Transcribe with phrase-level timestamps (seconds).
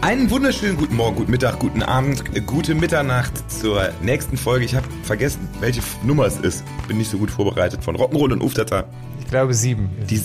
[0.00, 4.64] Einen wunderschönen guten Morgen, guten Mittag, guten Abend, gute Mitternacht zur nächsten Folge.
[4.64, 6.64] Ich habe vergessen, welche Nummer es ist.
[6.86, 8.88] Bin nicht so gut vorbereitet von Rock'n'Roll und Uftata.
[9.18, 9.90] Ich glaube sieben.
[10.08, 10.22] Die,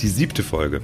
[0.00, 0.80] die siebte Folge.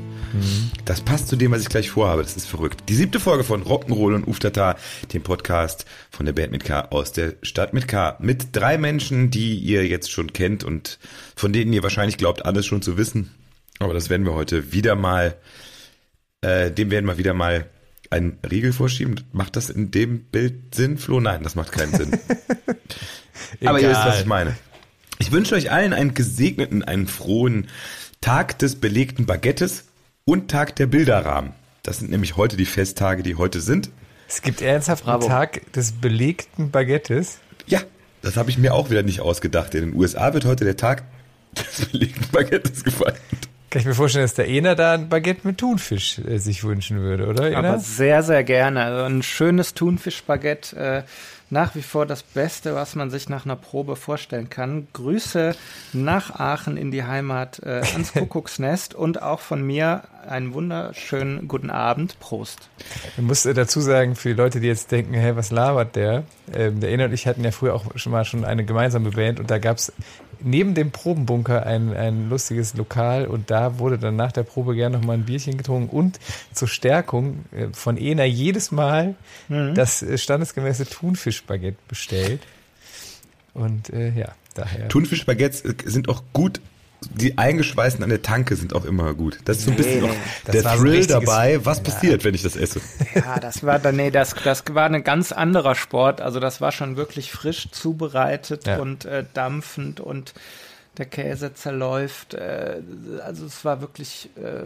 [0.84, 2.22] Das passt zu dem, was ich gleich vorhabe.
[2.22, 2.82] Das ist verrückt.
[2.88, 4.76] Die siebte Folge von Rock'n'Roll und Uftata,
[5.12, 8.16] dem Podcast von der Band mit K aus der Stadt mit K.
[8.18, 10.98] Mit drei Menschen, die ihr jetzt schon kennt und
[11.36, 13.30] von denen ihr wahrscheinlich glaubt, alles schon zu wissen.
[13.78, 15.36] Aber das werden wir heute wieder mal,
[16.40, 17.66] äh, dem werden wir wieder mal
[18.12, 19.20] einen Riegel vorschieben.
[19.32, 21.20] Macht das in dem Bild Sinn, Flo?
[21.20, 22.18] Nein, das macht keinen Sinn.
[23.64, 24.56] Aber ihr wisst, was ich meine.
[25.18, 27.68] Ich wünsche euch allen einen gesegneten, einen frohen
[28.20, 29.84] Tag des belegten Baguettes
[30.24, 31.52] und Tag der Bilderrahmen.
[31.82, 33.90] Das sind nämlich heute die Festtage, die heute sind.
[34.28, 37.38] Es gibt ernsthaft einen Tag des belegten Baguettes.
[37.66, 37.80] Ja,
[38.22, 39.74] das habe ich mir auch wieder nicht ausgedacht.
[39.74, 41.02] In den USA wird heute der Tag
[41.56, 43.18] des belegten Baguettes gefeiert.
[43.72, 47.00] Kann ich mir vorstellen, dass der Ena da ein Baguette mit Thunfisch äh, sich wünschen
[47.00, 47.46] würde, oder?
[47.46, 47.58] Ena?
[47.58, 48.82] Aber sehr, sehr gerne.
[48.82, 50.76] Also ein schönes Thunfischbaguette.
[50.76, 51.02] Äh,
[51.48, 54.88] nach wie vor das Beste, was man sich nach einer Probe vorstellen kann.
[54.94, 55.54] Grüße
[55.92, 61.68] nach Aachen in die Heimat äh, ans Kuckucksnest und auch von mir einen wunderschönen guten
[61.68, 62.18] Abend.
[62.20, 62.70] Prost.
[63.18, 66.24] Ich muss äh, dazu sagen, für die Leute, die jetzt denken, hey, was labert der?
[66.54, 69.38] Ähm, der Ena und ich hatten ja früher auch schon mal schon eine gemeinsame Band
[69.38, 69.92] und da gab es
[70.44, 74.92] neben dem Probenbunker ein, ein lustiges Lokal und da wurde dann nach der Probe gern
[74.92, 76.20] noch mal ein Bierchen getrunken und
[76.52, 79.14] zur Stärkung äh, von Ena jedes Mal
[79.74, 82.40] das äh, standesgemäße Thunfischbaguette bestellt.
[83.54, 84.88] Und äh, ja, daher.
[84.88, 86.60] Thunfischbaguettes äh, sind auch gut.
[87.14, 89.38] Die eingeschweißten an der Tanke sind auch immer gut.
[89.44, 90.14] Das ist so ein bisschen Nee, auch
[90.44, 91.64] das der Thrill dabei.
[91.64, 92.80] Was passiert, wenn ich das esse?
[93.14, 96.20] Ja, das war dann, nee, das, das war ein ganz anderer Sport.
[96.20, 98.78] Also das war schon wirklich frisch zubereitet Ja.
[98.78, 100.34] und äh, dampfend und
[100.98, 102.34] der Käse zerläuft.
[102.34, 102.80] Äh,
[103.24, 104.64] also es war wirklich äh,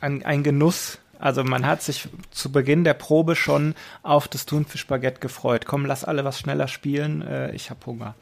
[0.00, 0.98] ein, ein Genuss.
[1.18, 5.66] Also man hat sich zu Beginn der Probe schon auf das Thunfischbaguette gefreut.
[5.66, 7.22] Komm, lass alle was schneller spielen.
[7.22, 8.14] Äh, ich habe Hunger.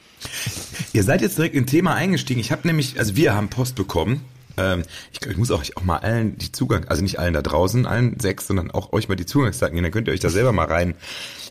[0.92, 2.40] Ihr seid jetzt direkt in Thema eingestiegen.
[2.40, 4.24] Ich habe nämlich, also wir haben Post bekommen.
[4.56, 7.86] Ähm, ich ich muss auch, auch mal allen die Zugang, also nicht allen da draußen,
[7.86, 9.84] allen sechs, sondern auch euch mal die Zugangsdaten geben.
[9.84, 10.94] Dann könnt ihr euch da selber mal rein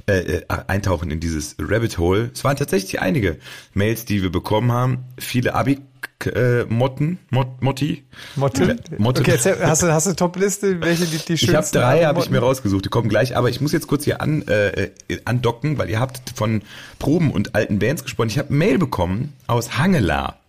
[0.07, 2.31] äh, äh, eintauchen in dieses Rabbit Hole.
[2.33, 3.37] Es waren tatsächlich einige
[3.73, 5.05] Mails, die wir bekommen haben.
[5.19, 5.79] Viele Abi
[6.25, 8.03] äh, Motten, Mot, Motti.
[8.35, 8.77] Motte.
[8.97, 9.21] Motte.
[9.21, 10.81] Okay, erzähl, hast du, hast du Top-Liste?
[10.81, 12.85] Welche die, die Ich habe schönsten drei, habe ich mir rausgesucht.
[12.85, 13.35] Die kommen gleich.
[13.35, 16.61] Aber ich muss jetzt kurz hier an, äh, äh, andocken, weil ihr habt von
[16.99, 18.29] Proben und alten Bands gesprochen.
[18.29, 20.39] Ich habe Mail bekommen aus Hangela.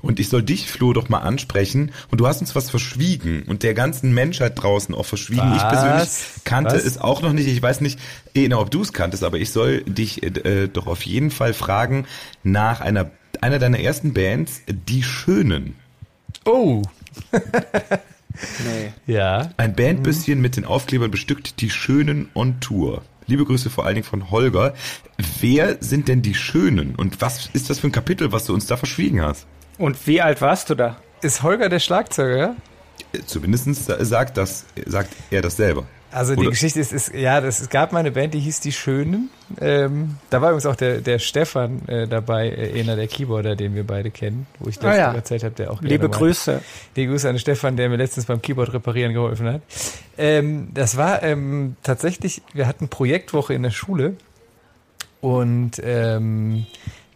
[0.00, 1.92] Und ich soll dich, Flo, doch mal ansprechen.
[2.10, 5.52] Und du hast uns was verschwiegen und der ganzen Menschheit draußen auch verschwiegen.
[5.54, 5.72] Ich Was?
[5.72, 6.84] persönlich kannte Was?
[6.84, 7.46] es auch noch nicht.
[7.46, 8.00] Ich weiß nicht,
[8.34, 12.06] eh, ob du es kanntest, aber ich soll dich äh, doch auf jeden Fall fragen
[12.42, 13.10] nach einer,
[13.40, 15.76] einer deiner ersten Bands, Die Schönen.
[16.44, 16.82] Oh,
[18.64, 18.92] Nee.
[19.06, 19.50] ja.
[19.58, 23.02] Ein Bandbüsschen mit den Aufklebern bestückt die Schönen on Tour.
[23.26, 24.74] Liebe Grüße vor allen Dingen von Holger.
[25.40, 28.66] Wer sind denn die Schönen und was ist das für ein Kapitel, was du uns
[28.66, 29.46] da verschwiegen hast?
[29.78, 30.96] Und wie alt warst du da?
[31.20, 32.56] Ist Holger der Schlagzeuger?
[33.26, 35.84] Zumindest sagt das, sagt er das selber.
[36.12, 38.60] Also die Oder- Geschichte ist, ist, ja, das, es gab mal eine Band, die hieß
[38.60, 39.30] Die Schönen.
[39.60, 43.74] Ähm, da war übrigens auch der, der Stefan äh, dabei, äh, einer der Keyboarder, den
[43.74, 45.12] wir beide kennen, wo ich Ah, das ja.
[45.14, 46.08] erzählt habe, der auch Liebe.
[46.08, 46.60] Grüße.
[46.96, 49.62] Die Grüße an Stefan, der mir letztens beim Keyboard reparieren geholfen hat.
[50.18, 54.16] Ähm, das war ähm, tatsächlich, wir hatten Projektwoche in der Schule
[55.20, 56.66] und ähm,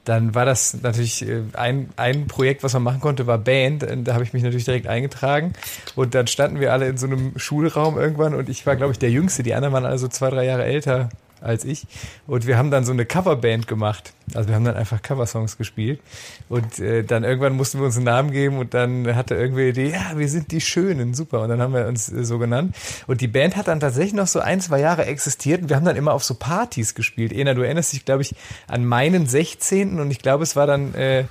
[0.06, 3.82] dann war das natürlich äh, ein, ein Projekt, was man machen konnte, war Band.
[3.82, 5.52] Und Da habe ich mich natürlich direkt eingetragen.
[5.96, 8.98] Und dann standen wir alle in so einem Schulraum irgendwann und ich war, glaube ich,
[8.98, 9.42] der Jüngste.
[9.42, 11.08] Die anderen waren alle so zwei, drei Jahre älter
[11.40, 11.86] als ich.
[12.26, 14.12] Und wir haben dann so eine Coverband gemacht.
[14.34, 16.00] Also wir haben dann einfach Coversongs gespielt.
[16.48, 19.86] Und äh, dann irgendwann mussten wir uns einen Namen geben und dann hatte irgendwie die,
[19.86, 21.42] ja, wir sind die Schönen, super.
[21.42, 22.74] Und dann haben wir uns äh, so genannt.
[23.06, 25.84] Und die Band hat dann tatsächlich noch so ein, zwei Jahre existiert und wir haben
[25.84, 27.32] dann immer auf so Partys gespielt.
[27.32, 28.34] Ena, du erinnerst dich, glaube ich,
[28.66, 30.00] an meinen 16.
[30.00, 31.24] und ich glaube, es war dann äh,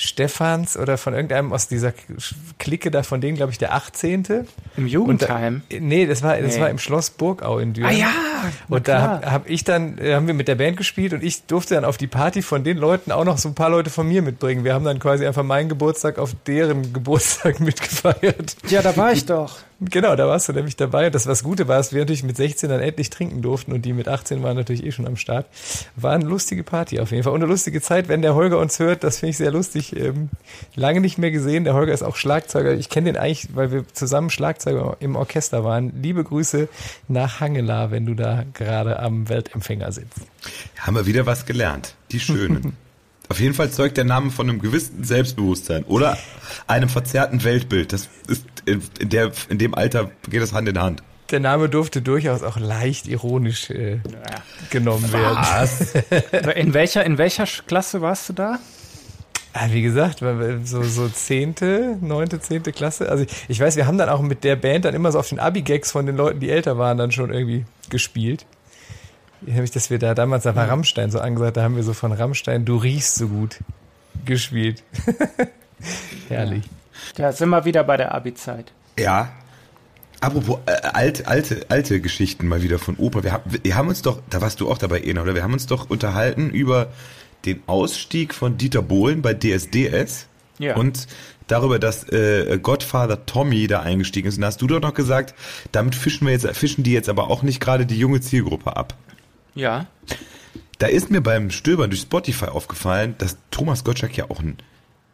[0.00, 1.92] Stefans oder von irgendeinem aus dieser
[2.58, 4.46] Clique da, von denen, glaube ich, der 18.
[4.76, 5.62] Im Jugendheim?
[5.68, 6.60] Da, nee, das war, das Nee.
[6.60, 7.88] war im Schloss Burgau in Düren.
[7.88, 8.10] Ah ja,
[8.68, 9.08] Und da klar.
[9.22, 11.84] habe hab ich dann, äh, haben wir mit der Band gespielt und ich durfte dann
[11.84, 14.62] auf die Party von den Leuten auch noch so ein paar Leute von mir mitbringen.
[14.62, 18.54] Wir haben dann quasi einfach meinen Geburtstag auf deren Geburtstag mitgefeiert.
[18.68, 19.58] Ja, da war ich doch.
[19.80, 21.06] Genau, da warst du nämlich dabei.
[21.06, 23.84] Und das was Gute war, dass wir natürlich mit 16 dann endlich trinken durften und
[23.84, 25.46] die mit 18 waren natürlich eh schon am Start.
[25.94, 28.08] War eine lustige Party auf jeden Fall und eine lustige Zeit.
[28.08, 29.94] Wenn der Holger uns hört, das finde ich sehr lustig.
[29.94, 30.30] Ähm,
[30.74, 31.62] lange nicht mehr gesehen.
[31.62, 32.74] Der Holger ist auch Schlagzeuger.
[32.74, 35.92] Ich kenne den eigentlich, weil wir zusammen Schlagzeuger im Orchester waren.
[36.02, 36.68] Liebe Grüße
[37.06, 40.22] nach Hangela, wenn du da gerade am Weltempfänger sitzt.
[40.80, 41.94] Haben wir wieder was gelernt.
[42.10, 42.76] Die Schönen.
[43.28, 46.16] Auf jeden Fall zeugt der Name von einem gewissen Selbstbewusstsein oder
[46.66, 47.92] einem verzerrten Weltbild.
[47.92, 51.02] Das ist in, in, der, in dem Alter geht das Hand in Hand.
[51.30, 53.98] Der Name durfte durchaus auch leicht ironisch äh,
[54.70, 55.36] genommen werden.
[55.38, 55.94] Was?
[56.56, 58.58] In welcher, in welcher Klasse warst du da?
[59.54, 60.22] Ja, wie gesagt,
[60.64, 63.10] so, so zehnte, neunte, zehnte Klasse.
[63.10, 65.28] Also ich, ich weiß, wir haben dann auch mit der Band dann immer so auf
[65.28, 68.46] den Abi-Gags von den Leuten, die älter waren, dann schon irgendwie gespielt.
[69.40, 72.12] Nämlich, dass wir da damals, da war Rammstein so angesagt, da haben wir so von
[72.12, 73.58] Rammstein, du riechst so gut
[74.24, 74.82] gespielt.
[76.28, 76.64] Herrlich.
[77.16, 78.72] Ja, sind wir wieder bei der Abi-Zeit.
[78.98, 79.30] Ja.
[80.20, 83.22] Apropos äh, alte, alte, alte Geschichten mal wieder von Opa.
[83.22, 85.34] Wir, haben- wir haben uns doch, da warst du auch dabei, Ena, oder?
[85.36, 86.88] Wir haben uns doch unterhalten über
[87.44, 90.26] den Ausstieg von Dieter Bohlen bei DSDS
[90.58, 90.74] Ja.
[90.74, 91.06] und
[91.46, 94.34] darüber, dass äh, Godfather Tommy da eingestiegen ist.
[94.34, 95.34] Und da hast du doch noch gesagt,
[95.70, 98.94] damit fischen wir jetzt, fischen die jetzt aber auch nicht gerade die junge Zielgruppe ab.
[99.58, 99.86] Ja.
[100.78, 104.58] Da ist mir beim Stöbern durch Spotify aufgefallen, dass Thomas Gottschalk ja auch einen,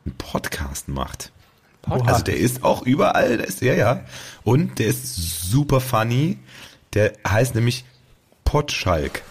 [0.04, 1.32] einen Podcast macht.
[1.80, 2.08] Podcast.
[2.08, 4.04] Also der ist auch überall, der ist, ja, ja.
[4.42, 5.16] Und der ist
[5.50, 6.38] super funny.
[6.92, 7.84] Der heißt nämlich
[8.44, 9.22] Potschalk.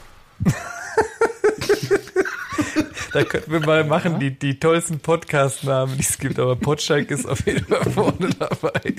[3.13, 7.27] Da könnten wir mal machen, die, die tollsten Podcast-Namen, die es gibt, aber Potschalk ist
[7.27, 8.95] auf jeden Fall vorne dabei.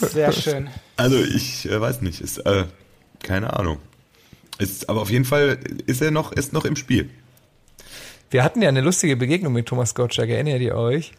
[0.00, 0.70] Sehr schön.
[0.96, 2.64] Also ich äh, weiß nicht, ist, äh,
[3.24, 3.78] keine Ahnung.
[4.58, 7.10] Ist, aber auf jeden Fall ist er noch, ist noch im Spiel.
[8.30, 11.12] Wir hatten ja eine lustige Begegnung mit Thomas Gottschalk, erinnert ihr euch?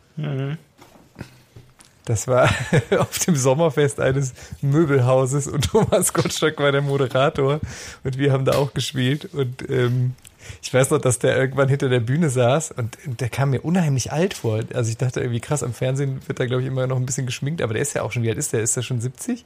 [2.06, 2.50] Das war
[3.00, 7.60] auf dem Sommerfest eines Möbelhauses und Thomas Gottschalk war der Moderator
[8.04, 10.14] und wir haben da auch gespielt und ähm,
[10.62, 14.12] ich weiß noch, dass der irgendwann hinter der Bühne saß und der kam mir unheimlich
[14.12, 14.62] alt vor.
[14.74, 17.26] Also ich dachte irgendwie krass, am Fernsehen wird er glaube ich immer noch ein bisschen
[17.26, 18.62] geschminkt, aber der ist ja auch schon, wie alt ist der?
[18.62, 19.44] Ist der schon 70?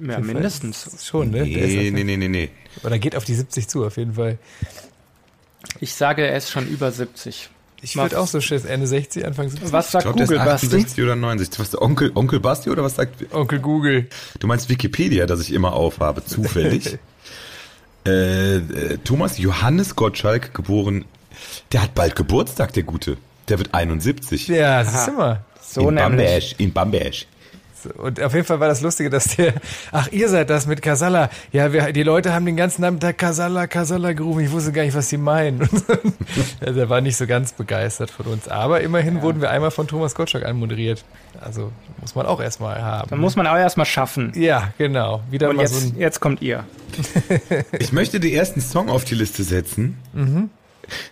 [0.00, 1.06] Ja, mindestens.
[1.06, 1.44] Schon, ne?
[1.44, 2.50] Der ist Nee, nee, nee, nee, nee.
[2.82, 4.38] Oder geht auf die 70 zu, auf jeden Fall.
[5.80, 7.50] Ich sage, er ist schon über 70.
[7.82, 9.72] Ich würde auch so schätzen, Ende 60, Anfang 70.
[9.72, 10.66] Was Ich sagt ist Google, Basti?
[10.66, 11.60] 68 oder 69.
[11.60, 14.08] Was, Onkel, Onkel Basti oder was sagt, Onkel Google.
[14.38, 16.98] du meinst Wikipedia, das ich immer aufhabe, zufällig?
[18.06, 21.04] äh, äh, Thomas Johannes Gottschalk, geboren,
[21.72, 23.18] der hat bald Geburtstag, der Gute.
[23.48, 24.48] Der wird 71.
[24.48, 25.44] Ja, das ist immer.
[25.62, 26.08] So in nämlich.
[26.08, 27.14] Bamberg, in Bamberg.
[27.96, 29.54] Und auf jeden Fall war das Lustige, dass der,
[29.92, 31.30] ach, ihr seid das mit Casalla.
[31.52, 34.40] Ja, wir, die Leute haben den ganzen Nachmittag Casalla, Casalla gerufen.
[34.40, 35.60] Ich wusste gar nicht, was sie meinen.
[36.64, 38.48] ja, der war nicht so ganz begeistert von uns.
[38.48, 41.04] Aber immerhin wurden wir einmal von Thomas Gottschalk anmoderiert.
[41.40, 43.10] Also muss man auch erstmal haben.
[43.10, 44.32] Dann muss man auch erstmal schaffen.
[44.34, 45.22] ja, genau.
[45.30, 46.64] Wieder Und mal so jetzt, ein, jetzt kommt ihr.
[47.78, 49.98] Ich möchte den ersten Song auf die Liste setzen.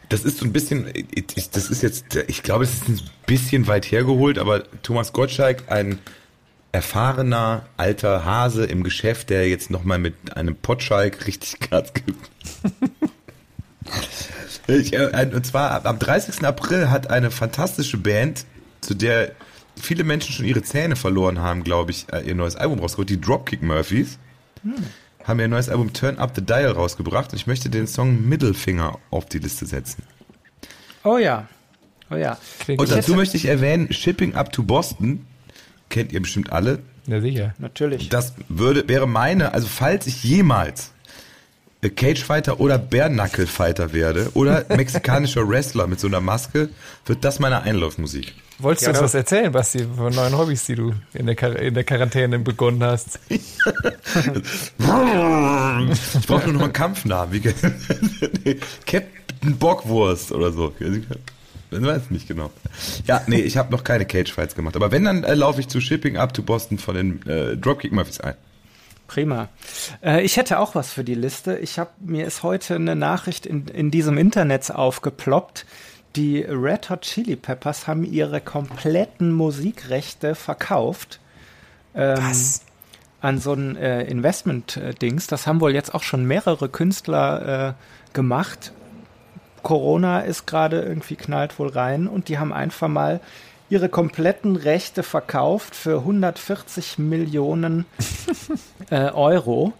[0.08, 3.66] Das ist so ein bisschen, ich, das ist jetzt, ich glaube, es ist ein bisschen
[3.66, 5.98] weit hergeholt, aber Thomas Gottschalk, ein
[6.74, 12.30] erfahrener alter Hase im Geschäft, der jetzt nochmal mit einem Potschalk richtig Gas gibt.
[14.66, 16.42] Ich, äh, und zwar am 30.
[16.42, 18.46] April hat eine fantastische Band,
[18.80, 19.32] zu der
[19.76, 23.20] viele Menschen schon ihre Zähne verloren haben, glaube ich, äh, ihr neues Album rausgebracht, die
[23.20, 24.18] Dropkick Murphys
[25.24, 28.98] haben ihr neues Album Turn Up the Dial rausgebracht und ich möchte den Song Mittelfinger
[29.10, 30.02] auf die Liste setzen.
[31.04, 31.46] Oh ja.
[32.10, 32.38] Oh ja.
[32.60, 35.26] klingt Und dazu möchte ich erwähnen, Shipping Up to Boston,
[35.94, 36.80] kennt ihr bestimmt alle.
[37.06, 37.54] Ja, sicher.
[37.58, 38.08] Natürlich.
[38.10, 40.90] Das würde, wäre meine, also falls ich jemals
[41.82, 43.10] äh, Cagefighter oder Bare
[43.46, 46.68] Fighter werde oder mexikanischer Wrestler mit so einer Maske,
[47.06, 48.34] wird das meine Einlaufmusik.
[48.58, 51.56] Wolltest Ja, du uns was erzählen, Basti, von neuen Hobbys, die du in der, Quar-
[51.56, 53.18] in der Quarantäne begonnen hast?
[53.28, 53.58] Ich
[56.26, 57.42] brauche nur noch einen Kampfnamen.
[58.86, 60.72] Captain Bockwurst oder so.
[61.70, 62.50] Ich weiß nicht genau.
[63.06, 64.76] Ja, nee, ich habe noch keine Cage-Fights gemacht.
[64.76, 67.92] Aber wenn, dann äh, laufe ich zu Shipping Up to Boston von den äh, Dropkick
[67.92, 68.34] Murphys ein.
[69.06, 69.48] Prima.
[70.02, 71.58] Äh, ich hätte auch was für die Liste.
[71.58, 75.66] Ich habe mir ist heute eine Nachricht in, in diesem Internet aufgeploppt.
[76.16, 81.20] Die Red Hot Chili Peppers haben ihre kompletten Musikrechte verkauft.
[81.94, 82.62] Ähm, Was?
[83.20, 85.26] An so ein äh, Investment-Dings.
[85.26, 88.72] Das haben wohl jetzt auch schon mehrere Künstler äh, gemacht.
[89.64, 93.20] Corona ist gerade irgendwie knallt wohl rein und die haben einfach mal
[93.68, 97.86] ihre kompletten Rechte verkauft für 140 Millionen
[98.90, 99.72] äh, Euro.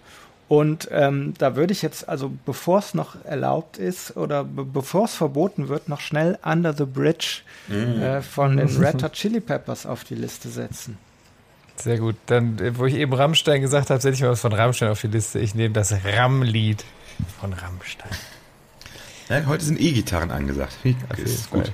[0.49, 5.05] Und ähm, da würde ich jetzt, also bevor es noch erlaubt ist oder be bevor
[5.05, 8.03] es verboten wird, noch schnell Under the Bridge mm.
[8.03, 10.99] äh, von den Red Hot Chili Peppers auf die Liste setzen.
[11.77, 12.17] Sehr gut.
[12.27, 15.01] Dann, äh, wo ich eben Rammstein gesagt habe, setze ich mal was von Rammstein auf
[15.01, 15.39] die Liste.
[15.39, 16.85] Ich nehme das Ramm-Lied
[17.41, 18.11] von Rammstein.
[19.35, 20.77] Ja, heute sind E-Gitarren angesagt.
[21.09, 21.73] Das ist gut.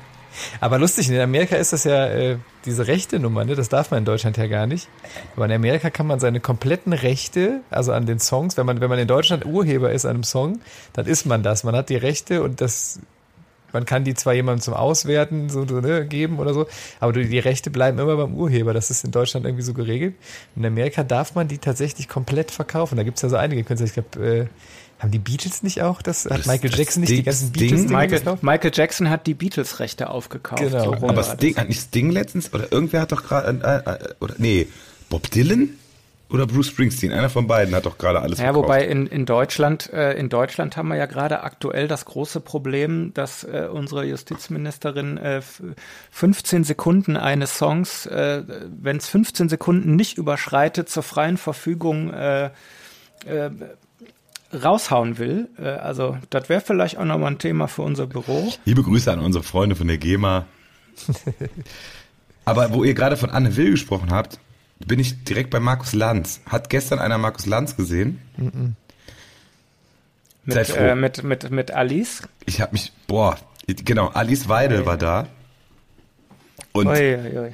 [0.61, 3.55] Aber lustig, in Amerika ist das ja äh, diese rechte Nummer, ne?
[3.55, 4.89] das darf man in Deutschland ja gar nicht.
[5.37, 8.89] Aber in Amerika kann man seine kompletten Rechte, also an den Songs, wenn man, wenn
[8.89, 10.61] man in Deutschland Urheber ist an einem Song,
[10.95, 11.63] dann ist man das.
[11.63, 13.01] Man hat die Rechte und das,
[13.73, 16.67] man kann die zwar jemandem zum Auswerten so, ne, geben oder so,
[16.99, 18.73] aber die Rechte bleiben immer beim Urheber.
[18.73, 20.15] Das ist in Deutschland irgendwie so geregelt.
[20.57, 22.97] In Amerika darf man die tatsächlich komplett verkaufen.
[22.97, 23.87] Da gibt es ja so einige Künstler.
[23.87, 24.47] Ich glaube, äh,
[25.01, 26.03] haben die Beatles nicht auch?
[26.03, 30.11] Das hat das, Michael Jackson nicht die ganzen Beatles Michael, Michael, Jackson hat die Beatles-Rechte
[30.11, 30.63] aufgekauft.
[30.63, 30.97] Genau.
[30.99, 34.35] So aber Sting, hat nicht Sting letztens, oder irgendwer hat doch gerade, äh, äh, oder
[34.39, 34.69] nee,
[35.09, 35.71] Bob Dylan?
[36.33, 38.65] Oder Bruce Springsteen, einer von beiden hat doch gerade alles Ja, verkauft.
[38.67, 43.13] wobei in, in Deutschland, äh, in Deutschland haben wir ja gerade aktuell das große Problem,
[43.15, 45.43] dass äh, unsere Justizministerin äh,
[46.13, 48.45] 15 Sekunden eines Songs, äh,
[48.81, 52.51] wenn es 15 Sekunden nicht überschreitet, zur freien Verfügung äh,
[53.27, 53.51] äh,
[54.53, 55.49] raushauen will.
[55.59, 58.53] Äh, also das wäre vielleicht auch nochmal ein Thema für unser Büro.
[58.65, 60.47] Liebe Grüße an unsere Freunde von der GEMA.
[62.45, 64.39] Aber wo ihr gerade von Anne Will gesprochen habt,
[64.85, 66.41] bin ich direkt bei Markus Lanz.
[66.47, 68.21] Hat gestern einer Markus Lanz gesehen?
[68.37, 68.73] Mm -mm.
[70.45, 72.23] Mit, äh, mit, mit, mit Alice?
[72.47, 75.29] Ich habe mich, boah, genau, Alice Weidel war da.
[76.73, 77.53] Und oi, oi, oi.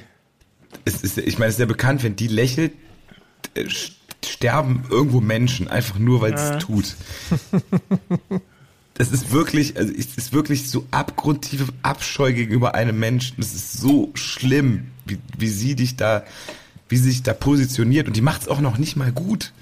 [0.85, 2.73] Es ist, ich meine, es ist sehr bekannt, wenn die lächelt,
[3.55, 3.65] äh,
[4.37, 6.57] sterben irgendwo Menschen, einfach nur, weil es ja.
[6.57, 6.95] tut.
[8.93, 13.37] Das ist wirklich, also es ist wirklich so abgrundtiefe Abscheu gegenüber einem Menschen.
[13.37, 16.23] Das ist so schlimm, wie, wie sie dich da,
[16.89, 18.07] wie sie sich da positioniert.
[18.07, 19.53] Und die macht es auch noch nicht mal gut.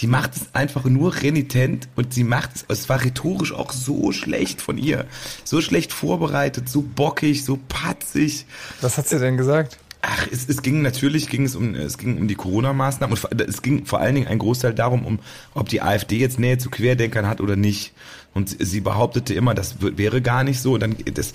[0.00, 4.10] Die macht es einfach nur renitent und sie macht es, es war rhetorisch auch so
[4.10, 5.06] schlecht von ihr.
[5.44, 8.46] So schlecht vorbereitet, so bockig, so patzig.
[8.80, 9.78] Was hat sie denn gesagt?
[10.02, 13.60] Ach, es, es ging natürlich ging es um es ging um die Corona-Maßnahmen und es
[13.60, 15.18] ging vor allen Dingen ein Großteil darum, um
[15.54, 17.92] ob die AfD jetzt Nähe zu Querdenkern hat oder nicht.
[18.32, 20.74] Und sie behauptete immer, das wäre gar nicht so.
[20.74, 21.32] Und dann das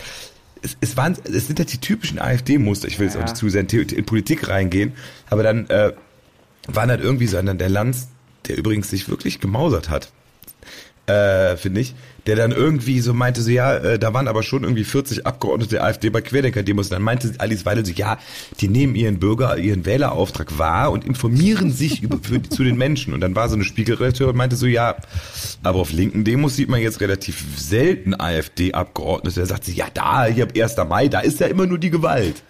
[0.62, 2.88] es, es waren es sind ja die typischen AfD-Muster.
[2.88, 3.22] Ich will jetzt ja.
[3.22, 4.94] auch nicht zu sehr in, in, Politik reingehen,
[5.30, 5.94] aber dann äh,
[6.68, 8.08] war dann irgendwie so dann der Lanz,
[8.48, 10.12] der übrigens sich wirklich gemausert hat,
[11.08, 11.96] äh, finde ich
[12.26, 15.76] der dann irgendwie so meinte, so ja, äh, da waren aber schon irgendwie 40 Abgeordnete
[15.76, 16.90] der AfD bei Querdenker-Demos.
[16.90, 18.18] Dann meinte Alice Weidel so, ja,
[18.60, 23.14] die nehmen ihren Bürger, ihren Wählerauftrag wahr und informieren sich über, für, zu den Menschen.
[23.14, 24.96] Und dann war so eine Spiegelredakteurin und meinte so, ja,
[25.64, 29.42] aber auf linken Demos sieht man jetzt relativ selten AfD-Abgeordnete.
[29.42, 30.78] Da sagt sie, ja, da, hier 1.
[30.90, 32.44] Mai, da ist ja immer nur die Gewalt.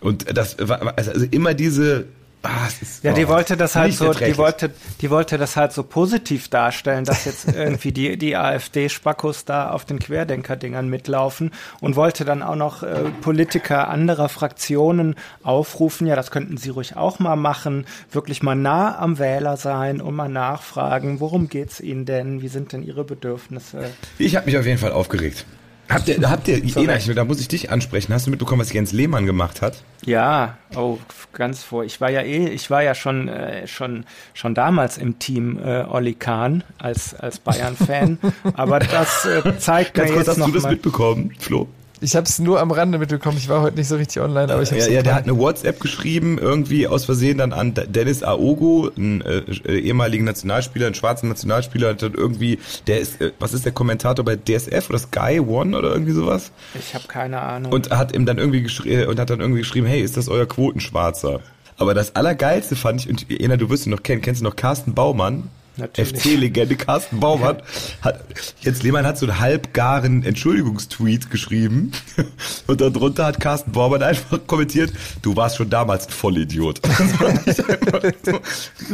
[0.00, 2.06] Und das war also immer diese
[2.42, 4.70] Ah, ist, ja, die wollte das halt so, die wollte,
[5.02, 9.84] die wollte das halt so positiv darstellen, dass jetzt irgendwie die, die AfD-Spackos da auf
[9.84, 16.30] den Querdenker-Dingern mitlaufen und wollte dann auch noch äh, Politiker anderer Fraktionen aufrufen, ja, das
[16.30, 21.20] könnten sie ruhig auch mal machen, wirklich mal nah am Wähler sein und mal nachfragen,
[21.20, 23.90] worum geht's ihnen denn, wie sind denn ihre Bedürfnisse?
[24.16, 25.44] Ich habe mich auf jeden Fall aufgeregt.
[25.90, 28.14] Habt ihr, habt ihr, Ena, da muss ich dich ansprechen.
[28.14, 29.82] Hast du mitbekommen, was Jens Lehmann gemacht hat?
[30.06, 30.98] Ja, oh,
[31.32, 31.84] ganz vor.
[31.84, 35.82] Ich war ja eh, ich war ja schon, äh, schon, schon damals im Team äh,
[35.82, 38.18] Olli Kahn als, als Bayern-Fan.
[38.54, 41.68] Aber das äh, zeigt ganz mir kurz, jetzt hast noch du das mitbekommen, Flo?
[42.02, 43.36] Ich habe es nur am Rande mitbekommen.
[43.36, 45.36] Ich war heute nicht so richtig online, aber ich habe Ja, ja der hat eine
[45.36, 50.94] WhatsApp geschrieben, irgendwie aus Versehen dann an Dennis Aogo, einen äh, äh, ehemaligen Nationalspieler, einen
[50.94, 54.98] schwarzen Nationalspieler, hat dann irgendwie, der ist, äh, was ist der Kommentator bei DSF oder
[54.98, 56.52] Sky One oder irgendwie sowas?
[56.74, 57.72] Ich habe keine Ahnung.
[57.72, 60.46] Und hat ihm dann irgendwie geschrieben und hat dann irgendwie geschrieben, hey, ist das euer
[60.46, 61.40] Quotenschwarzer?
[61.76, 64.56] Aber das Allergeilste fand ich, und Ena, du wirst ihn noch kennen, kennst du noch
[64.56, 65.50] Carsten Baumann?
[65.78, 67.62] FC-Legende Carsten Baumann
[68.02, 68.24] hat,
[68.60, 71.92] Jens Lehmann hat so einen halbgaren Entschuldigungstweet geschrieben
[72.66, 76.80] und darunter hat Carsten Baumann einfach kommentiert, du warst schon damals ein Vollidiot.
[77.00, 78.40] Das fand ich einfach so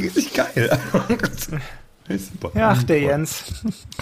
[0.00, 0.78] richtig geil.
[2.54, 3.45] Ach, der Jens.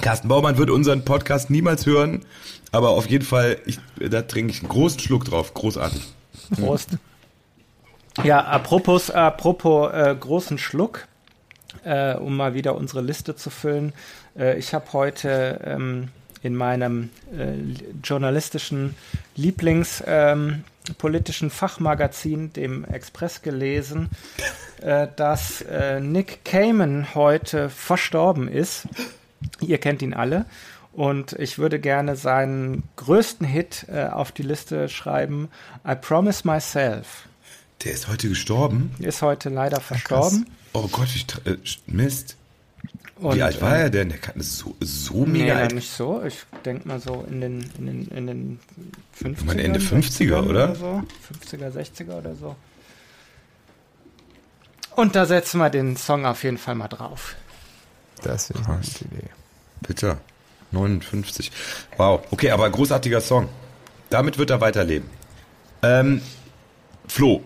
[0.01, 2.25] Carsten Baumann wird unseren Podcast niemals hören,
[2.71, 5.55] aber auf jeden Fall, ich, da trinke ich einen großen Schluck drauf.
[5.55, 6.03] Großartig.
[6.61, 6.91] Prost.
[8.23, 11.09] Ja, apropos, apropos äh, großen Schluck
[11.85, 13.93] äh, um mal wieder unsere Liste zu füllen.
[14.37, 16.09] Äh, ich habe heute ähm,
[16.43, 17.55] in meinem äh,
[18.03, 18.95] journalistischen
[19.35, 24.11] Lieblingspolitischen ähm, Fachmagazin, dem Express, gelesen,
[24.83, 28.87] äh, dass äh, Nick Cayman heute verstorben ist.
[29.61, 30.47] Ihr kennt ihn alle.
[30.93, 35.49] Und ich würde gerne seinen größten Hit äh, auf die Liste schreiben,
[35.87, 37.27] I Promise Myself.
[37.83, 38.95] Der ist heute gestorben.
[39.01, 40.47] Ist heute leider verstorben.
[40.75, 42.37] Oh Gott, ich, äh, Mist.
[43.17, 44.09] Und, Wie alt war ähm, er denn?
[44.09, 45.75] Der kann so, so Nee, mega noch alt.
[45.75, 46.23] nicht so.
[46.25, 48.61] Ich denke mal so in den, in den, in den
[49.23, 49.45] 50er.
[49.47, 50.75] meine, Ende 50er, oder?
[50.75, 51.03] so.
[51.49, 52.57] 50er, 60er oder so.
[54.97, 57.37] Und da setzen wir den Song auf jeden Fall mal drauf.
[58.23, 59.29] Das ich eine gute Idee.
[59.87, 60.19] Bitte.
[60.73, 61.53] 59.
[61.97, 62.21] Wow.
[62.33, 63.49] Okay, aber großartiger Song.
[64.11, 65.09] Damit wird er weiterleben.
[65.83, 66.21] Ähm,
[67.07, 67.43] Flo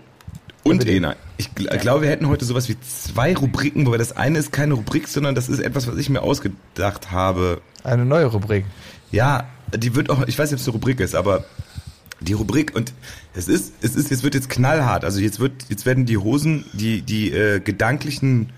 [0.63, 0.93] und bitte.
[0.93, 1.17] Ena.
[1.39, 4.75] Ich gl glaube, wir hätten heute sowas wie zwei Rubriken, wobei das eine ist keine
[4.75, 7.63] Rubrik, sondern das ist etwas, was ich mir ausgedacht habe.
[7.85, 8.65] Eine neue Rubrik.
[9.13, 11.45] Ja, die wird auch, ich weiß nicht, ob es eine Rubrik ist, aber
[12.21, 12.93] die Rubrik und
[13.35, 15.05] es ist, es ist, es wird jetzt knallhart.
[15.05, 18.53] Also jetzt wird, jetzt werden die Hosen, die, die äh, gedanklichen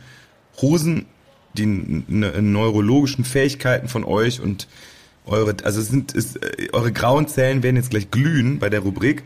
[0.62, 1.04] Hosen,
[1.52, 4.68] die ne, neurologischen Fähigkeiten von euch und
[5.26, 8.80] eure, also es sind, es, äh, eure grauen Zellen werden jetzt gleich glühen bei der
[8.80, 9.22] Rubrik.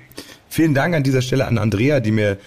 [0.48, 2.38] Vielen Dank an dieser Stelle an Andrea, die mir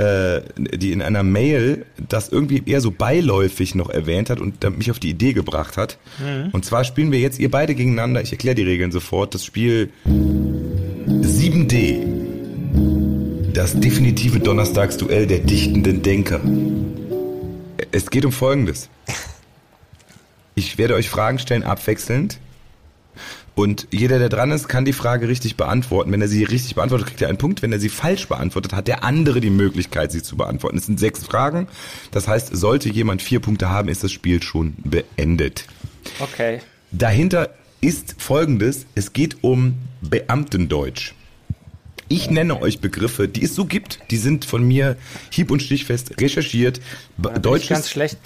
[0.00, 4.90] äh, die in einer Mail das irgendwie eher so beiläufig noch erwähnt hat und mich
[4.90, 5.98] auf die Idee gebracht hat.
[6.52, 8.22] Und zwar spielen wir jetzt ihr beide gegeneinander.
[8.22, 9.34] Ich erkläre die Regeln sofort.
[9.34, 11.98] Das Spiel 7D.
[13.52, 16.40] Das definitive Donnerstagsduell der dichtenden Denker.
[17.92, 18.88] Es geht um Folgendes.
[20.54, 22.38] Ich werde euch Fragen stellen abwechselnd.
[23.60, 26.10] Und jeder, der dran ist, kann die Frage richtig beantworten.
[26.10, 27.60] Wenn er sie richtig beantwortet, kriegt er einen Punkt.
[27.60, 30.78] Wenn er sie falsch beantwortet, hat der andere die Möglichkeit, sie zu beantworten.
[30.78, 31.68] Es sind sechs Fragen.
[32.10, 35.66] Das heißt, sollte jemand vier Punkte haben, ist das Spiel schon beendet.
[36.20, 36.60] Okay.
[36.90, 37.50] Dahinter
[37.82, 38.86] ist folgendes.
[38.94, 41.12] Es geht um Beamtendeutsch.
[42.08, 43.98] Ich nenne euch Begriffe, die es so gibt.
[44.10, 44.96] Die sind von mir
[45.28, 46.80] hieb- und stichfest recherchiert.
[47.18, 48.16] Ich Deutsch ganz schlecht.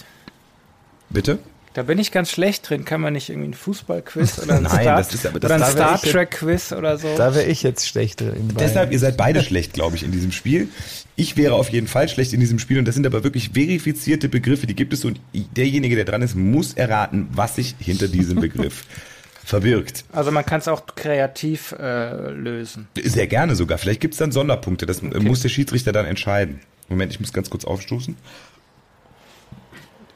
[1.11, 1.41] bitte?
[1.75, 2.85] Da bin ich ganz schlecht drin.
[2.85, 5.67] Kann man nicht irgendwie ein Fußballquiz oder ein Nein, Star, das ist aber- das- oder
[5.67, 7.09] ein Star Trek Quiz oder so?
[7.17, 8.57] Da wäre ich jetzt schlechter in beiden.
[8.59, 10.69] Deshalb, ihr seid beide schlecht, glaube ich, in diesem Spiel.
[11.17, 14.29] Ich wäre auf jeden Fall schlecht in diesem Spiel und das sind aber wirklich verifizierte
[14.29, 15.21] Begriffe, die gibt es und
[15.57, 18.85] derjenige, der dran ist, muss erraten, was sich hinter diesem Begriff
[19.45, 20.05] verbirgt.
[20.13, 22.89] Also man kann es auch kreativ äh, lösen.
[23.03, 23.79] Sehr gerne sogar.
[23.79, 24.87] Vielleicht gibt es dann Sonderpunkte.
[24.87, 26.61] Das äh, muss der Schiedsrichter dann entscheiden.
[26.89, 28.17] Moment, ich muss ganz kurz aufstoßen.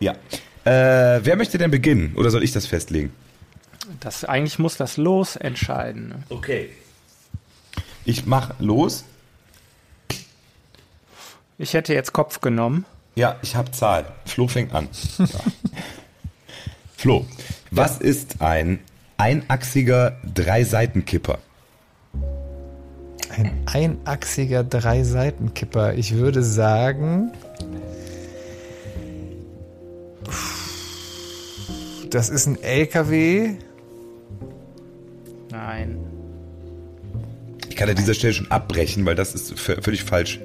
[0.00, 0.14] Ja.
[0.68, 2.12] Äh, wer möchte denn beginnen?
[2.14, 3.11] Oder soll ich das festlegen?
[4.00, 6.09] Das eigentlich muss das Los entscheiden.
[6.09, 6.22] Ne?
[6.28, 6.68] Okay.
[8.04, 9.04] Ich mach los.
[11.57, 12.85] Ich hätte jetzt Kopf genommen.
[13.14, 14.12] Ja, ich habe Zahl.
[14.26, 14.88] Flo fängt an.
[16.96, 17.26] Flo,
[17.70, 18.81] was ist ein
[19.16, 21.38] einachsiger Dreiseitenkipper?
[23.31, 25.94] Ein einachsiger Drei-Seitenkipper.
[25.94, 27.33] Ich würde sagen.
[32.11, 33.55] Das ist ein LKW.
[35.51, 35.99] Nein.
[37.68, 40.40] Ich kann an dieser Stelle schon abbrechen, weil das ist völlig falsch.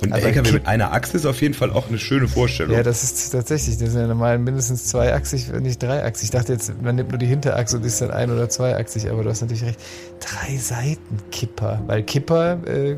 [0.00, 2.72] Und ein LKW mit einer Achse ist auf jeden Fall auch eine schöne Vorstellung.
[2.72, 3.78] Ja, das ist tatsächlich.
[3.78, 6.26] Das sind ja normal mindestens zweiachsig, wenn nicht dreiachsig.
[6.26, 9.24] Ich dachte jetzt, man nimmt nur die Hinterachse und ist dann ein- oder zweiachsig, aber
[9.24, 9.80] du hast natürlich recht.
[10.20, 11.82] Drei Seitenkipper.
[11.86, 12.96] Weil Kipper äh,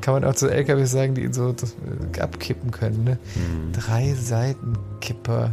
[0.00, 1.76] kann man auch zu LKW sagen, die ihn so das,
[2.16, 3.04] äh, abkippen können.
[3.04, 3.18] Ne?
[3.72, 5.52] Drei Seitenkipper.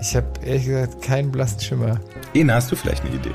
[0.00, 2.00] Ich habe ehrlich gesagt keinen blassen Schimmer.
[2.34, 3.30] Ena, hast du vielleicht eine Idee?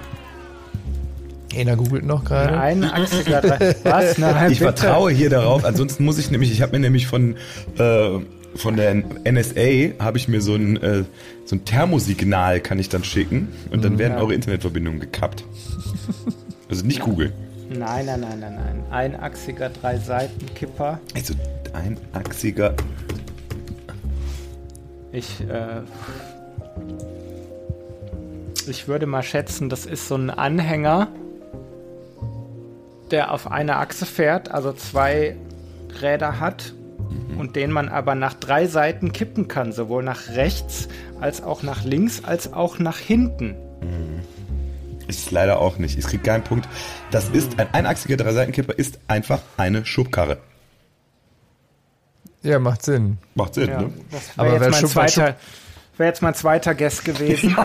[1.56, 2.58] Ena googelt noch gerade.
[2.60, 3.76] Ein einachsiger Drei.
[3.84, 4.18] Was?
[4.18, 4.72] Nein, Ich bitte.
[4.74, 5.66] vertraue hier darauf.
[5.66, 7.36] Ansonsten muss ich nämlich, ich habe mir nämlich von
[7.78, 8.20] äh,
[8.56, 11.04] von der NSA habe ich mir so ein äh,
[11.46, 14.20] so ein Thermosignal kann ich dann schicken und dann werden Ja.
[14.20, 15.44] eure Internetverbindungen gekappt.
[16.70, 17.34] Also nicht Google.
[17.70, 18.84] Nein, nein, nein, nein, nein.
[18.92, 21.00] Einachsiger Drei-Seiten-Kipper.
[21.16, 21.34] Also
[21.74, 22.76] einachsiger.
[25.14, 25.82] Ich, äh,
[28.68, 31.08] ich würde mal schätzen, das ist so ein Anhänger,
[33.12, 35.36] der auf einer Achse fährt, also zwei
[36.02, 36.74] Räder hat
[37.38, 40.88] und den man aber nach drei Seiten kippen kann, sowohl nach rechts
[41.20, 43.56] als auch nach links als auch nach hinten.
[45.08, 45.98] Ist es leider auch nicht.
[45.98, 46.70] Ich krieg keinen Punkt.
[47.10, 50.38] Das ist ein einachsiger Dreiseitenkipper ist einfach eine Schubkarre.
[52.44, 53.18] Ja, macht Sinn.
[53.36, 53.92] Macht Sinn, Ja, ne?
[54.10, 55.36] das Aber wer jetzt, mein Schub-
[56.02, 57.56] zweiter- wär jetzt mein zweiter Guess gewesen.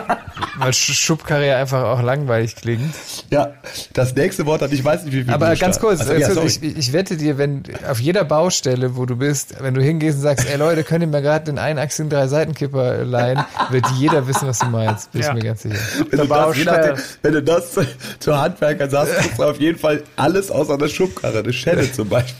[0.57, 2.93] Weil Sch- Schubkarre ja einfach auch langweilig klingt.
[3.29, 3.53] Ja,
[3.93, 6.43] das nächste Wort hat, ich weiß nicht, wie viel Aber ganz kurz, Also, ja, also,
[6.43, 10.23] ich, ich wette dir, wenn auf jeder Baustelle, wo du bist, wenn du hingehst und
[10.23, 14.59] sagst, ey Leute, könnt ihr mir gerade den einachsigen Drei-Seitenkipper leihen, wird jeder wissen, was
[14.59, 15.11] du meinst.
[15.11, 15.29] Bin Ja.
[15.29, 15.75] ich mir ganz sicher.
[16.09, 17.71] wenn, du das, nachdem, wenn du das
[18.19, 22.09] zu Handwerkern sagst, kriegst du auf jeden Fall alles außer einer Schubkarre, eine Schelle zum
[22.09, 22.35] Beispiel.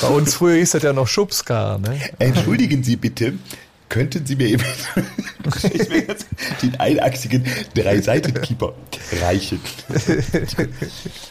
[0.00, 1.98] Bei uns früher hieß das ja noch Schubskar, ne?
[2.18, 3.34] Entschuldigen Sie bitte,
[3.88, 4.62] Könnten Sie mir eben
[6.62, 7.44] den einachsigen
[7.74, 8.74] Drei-Seiten-Keeper
[9.20, 9.60] reichen?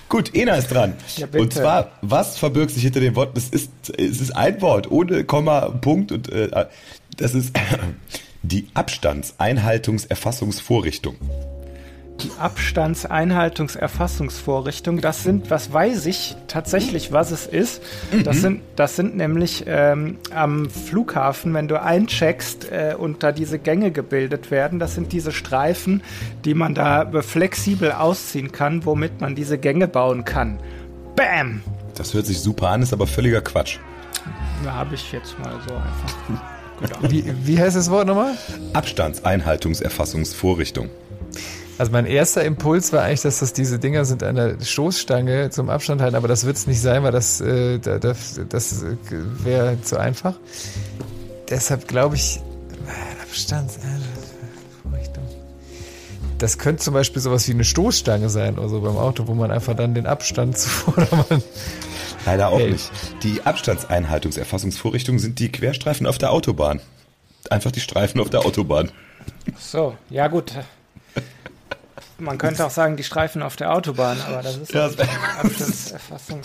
[0.08, 0.94] Gut, Ena ist dran.
[1.18, 3.36] Ja, und zwar, was verbirgt sich hinter dem Wort?
[3.38, 6.68] Es ist, es ist ein Wort, ohne Komma, Punkt und äh,
[7.18, 7.54] das ist
[8.44, 11.16] die Abstandseinhaltungserfassungsvorrichtung.
[12.22, 17.82] Die Abstandseinhaltungserfassungsvorrichtung, das sind, was weiß ich tatsächlich, was es ist.
[18.24, 23.60] Das, sind, das sind nämlich ähm, am Flughafen, wenn du eincheckst äh, und da diese
[23.60, 26.02] Gänge gebildet werden, das sind diese Streifen,
[26.46, 30.60] die man da flexibel ausziehen kann, womit man diese Gänge bauen kann.
[31.16, 31.62] Bam!
[31.96, 33.80] Das hört sich super an, ist aber völliger Quatsch.
[34.64, 36.14] Da habe ich jetzt mal so einfach.
[37.08, 38.34] Wie, wie heißt das Wort nochmal?
[38.74, 40.90] Abstandseinhaltungserfassungsvorrichtung.
[41.80, 45.70] Also mein erster Impuls war eigentlich, dass das diese Dinger sind an der Stoßstange zum
[45.70, 48.96] Abstand halten, aber das wird es nicht sein, weil das, äh, da- das, das äh,
[49.44, 50.36] wäre zu einfach.
[51.50, 52.40] Deshalb glaube ich,
[52.88, 55.24] äh, Abstandsvorrichtung.
[56.38, 59.50] Das könnte zum Beispiel sowas wie eine Stoßstange sein oder so beim Auto, wo man
[59.52, 61.42] einfach dann den Abstand zu Vordermann.
[62.26, 62.72] Leider auch Hey.
[62.74, 62.92] nicht.
[63.24, 66.82] Die Abstandseinhaltungserfassungsvorrichtungen sind die Querstreifen auf der Autobahn.
[67.50, 68.92] Einfach die Streifen auf der Autobahn.
[69.60, 70.54] So, ja gut.
[72.20, 75.06] Man könnte auch sagen, die Streifen auf der Autobahn, aber das ist Ja, ja,
[75.42, 76.42] Abstandserfassung.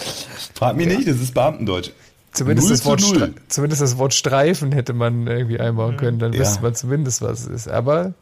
[0.55, 1.91] Frag mich nicht, das ist Beamtendeutsch.
[2.33, 3.23] Zumindest Null das, Wort zu null.
[3.23, 6.41] Stre- zumindest das Wort Streifen hätte man irgendwie einbauen können, dann Ja.
[6.41, 7.69] wüsste man zumindest, was es ist.
[7.69, 8.13] Aber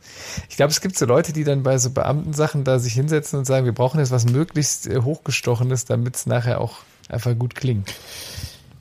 [0.48, 3.44] ich glaube, es gibt so Leute, die dann bei so Beamtensachen da sich hinsetzen und
[3.46, 7.92] sagen, wir brauchen jetzt was möglichst äh, hochgestochenes, damit es nachher auch einfach gut klingt.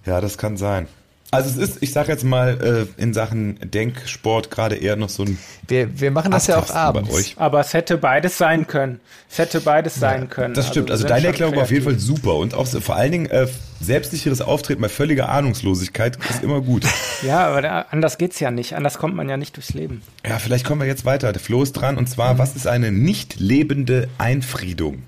[0.06, 0.88] Ja, das kann sein.
[1.32, 5.24] Also es ist, ich sag jetzt mal, äh, in Sachen Denksport gerade eher noch so
[5.24, 7.14] ein Wir, wir machen das ja auch Abtasten bei abends.
[7.14, 7.36] euch.
[7.38, 9.00] Aber es hätte beides sein können.
[9.30, 10.54] Es hätte beides sein können.
[10.54, 10.92] Das stimmt.
[10.92, 13.26] Also sind deine Erklärung war auf jeden Fall super und auch so, vor allen Dingen
[13.26, 13.48] äh,
[13.82, 16.86] selbstsicheres Auftreten bei völliger Ahnungslosigkeit ist immer gut.
[17.22, 18.76] Ja, aber da, anders geht's ja nicht.
[18.76, 20.02] Anders kommt man ja nicht durchs Leben.
[20.28, 21.32] Ja, vielleicht kommen wir jetzt weiter.
[21.32, 25.02] Der Flo ist dran und zwar, was ist eine nicht lebende Einfriedung?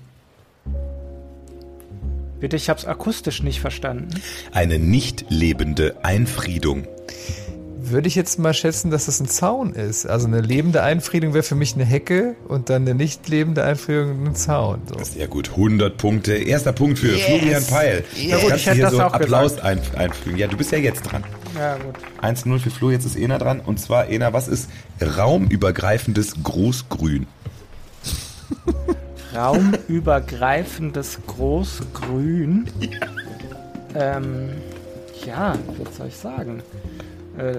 [2.40, 4.08] Bitte, ich habe es akustisch nicht verstanden.
[4.52, 6.86] Eine nicht lebende Einfriedung.
[7.80, 10.04] Würde ich jetzt mal schätzen, dass das ein Zaun ist.
[10.06, 14.26] Also eine lebende Einfriedung wäre für mich eine Hecke und dann eine nicht lebende Einfriedung
[14.26, 14.82] ein Zaun.
[14.86, 15.02] So.
[15.02, 16.34] Sehr gut, 100 Punkte.
[16.34, 17.24] Erster Punkt für Yes.
[17.24, 18.04] Florian Peil.
[18.14, 20.36] Ja, Das gut, kannst ich du hätte hier das so auch Applaus ein, einfügen.
[20.36, 21.24] Ja, du bist ja jetzt dran.
[21.58, 21.94] Ja, gut.
[22.22, 23.60] 1-0 für Flo, jetzt ist Ena dran.
[23.60, 24.68] Und zwar, Ena, was ist
[25.16, 27.26] raumübergreifendes Großgrün?
[29.38, 32.68] Raumübergreifendes Großgrün.
[33.94, 34.50] Ähm,
[35.24, 36.62] ja, was soll ich sagen?
[37.38, 37.58] Äh,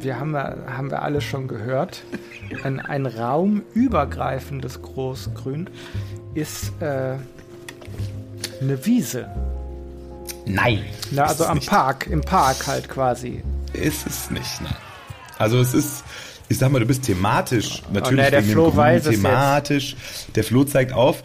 [0.00, 2.02] wir haben, ja- haben wir alle schon gehört.
[2.64, 5.70] Ein, ein raumübergreifendes Großgrün
[6.34, 7.14] ist äh,
[8.60, 9.28] eine Wiese.
[10.46, 10.84] Nein.
[11.12, 11.68] Na, also am nicht.
[11.70, 13.42] Park, im Park halt quasi.
[13.72, 14.74] Ist es nicht, nein.
[15.38, 16.02] Also es ist,
[16.50, 19.96] ich sag mal, du bist thematisch, natürlich nee, der Flo weiß es thematisch.
[20.34, 21.22] Der Flo zeigt auf,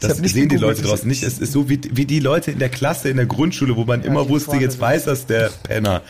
[0.00, 1.22] das sehen die Leute draußen nicht.
[1.22, 4.02] Es ist so wie, wie die Leute in der Klasse, in der Grundschule, wo man
[4.02, 6.02] immer die wusste, jetzt weiß das der Penner.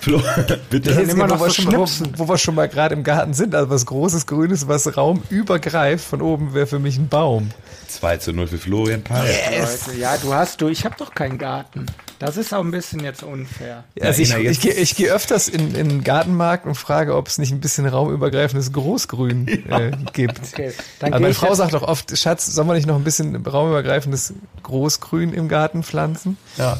[0.00, 0.22] Flo,
[0.70, 0.94] bitte.
[0.94, 3.54] sind immer noch wo, wir schon, wo, wo wir schon mal gerade im Garten sind,
[3.54, 7.50] also was großes Grünes, was raumübergreift von oben wäre für mich ein Baum.
[7.88, 9.30] 2 zu 0 für Florian Peil.
[9.60, 11.86] Leute, ja, du hast du, ich habe doch keinen Garten.
[12.18, 13.84] Das ist auch ein bisschen jetzt unfair.
[14.00, 17.38] Also ich, ich, gehe ich gehe öfters in, in den Gartenmarkt und frage, ob es
[17.38, 20.40] nicht ein bisschen raumübergreifendes Großgrün äh, gibt.
[20.52, 23.04] Okay, dann geh meine ich Frau sagt doch oft, Schatz, sollen wir nicht noch ein
[23.04, 26.36] bisschen raumübergreifendes Großgrün im Garten pflanzen?
[26.56, 26.78] Ja.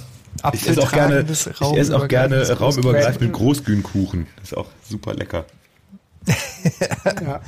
[0.52, 4.26] Ich esse auch gerne, ich esse auch gerne raumübergreifendes raumübergreifenden Großgrünkuchen.
[4.36, 5.44] Das ist auch super lecker.
[7.04, 7.40] Ja.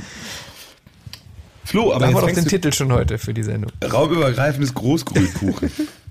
[1.64, 3.72] Flo, aber Da haben wir doch den Titel schon heute für die Sendung.
[3.81, 5.70] du raumübergreifendes Großgrünkuchen.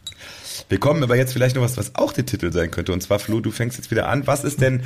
[0.67, 2.91] Wir kommen aber jetzt vielleicht noch was, was auch der Titel sein könnte.
[2.91, 4.25] Und zwar, Flo, du fängst jetzt wieder an.
[4.25, 4.83] Was ist denn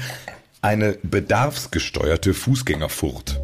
[0.61, 3.39] eine bedarfsgesteuerte Fußgängerfurt?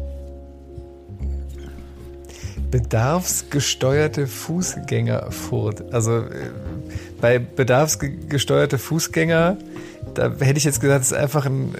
[2.70, 5.94] Bedarfsgesteuerte Fußgängerfurt.
[5.94, 6.50] Also äh,
[7.20, 9.56] bei bedarfsgesteuerte Fußgänger,
[10.14, 11.78] da hätte ich jetzt gesagt, es ist einfach ein äh,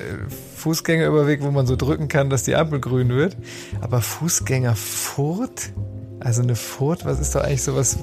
[0.56, 3.36] Fußgängerüberweg, wo man so drücken kann, dass die Ampel grün wird.
[3.82, 5.72] Aber Fußgängerfurt?
[6.20, 7.98] Also eine Furt, was ist doch eigentlich sowas,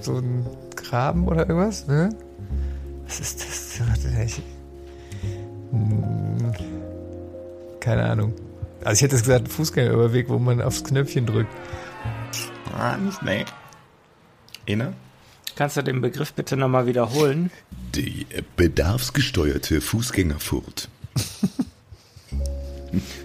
[0.00, 0.46] so ein
[0.94, 1.88] Graben oder irgendwas?
[1.88, 2.10] Ne?
[3.04, 3.80] Was ist das?
[4.26, 4.42] Ich-
[5.72, 6.52] Hm,
[7.80, 8.32] Keine Ahnung.
[8.84, 11.52] Also ich hätte jetzt gesagt, ein Fußgängerüberweg, wo man aufs Knöpfchen drückt.
[12.78, 13.44] Ah, nicht, nee.
[14.66, 14.92] Ena?
[15.56, 17.50] Kannst du den Begriff bitte nochmal wiederholen?
[17.96, 18.24] Die
[18.56, 20.88] bedarfsgesteuerte Fußgängerfurt.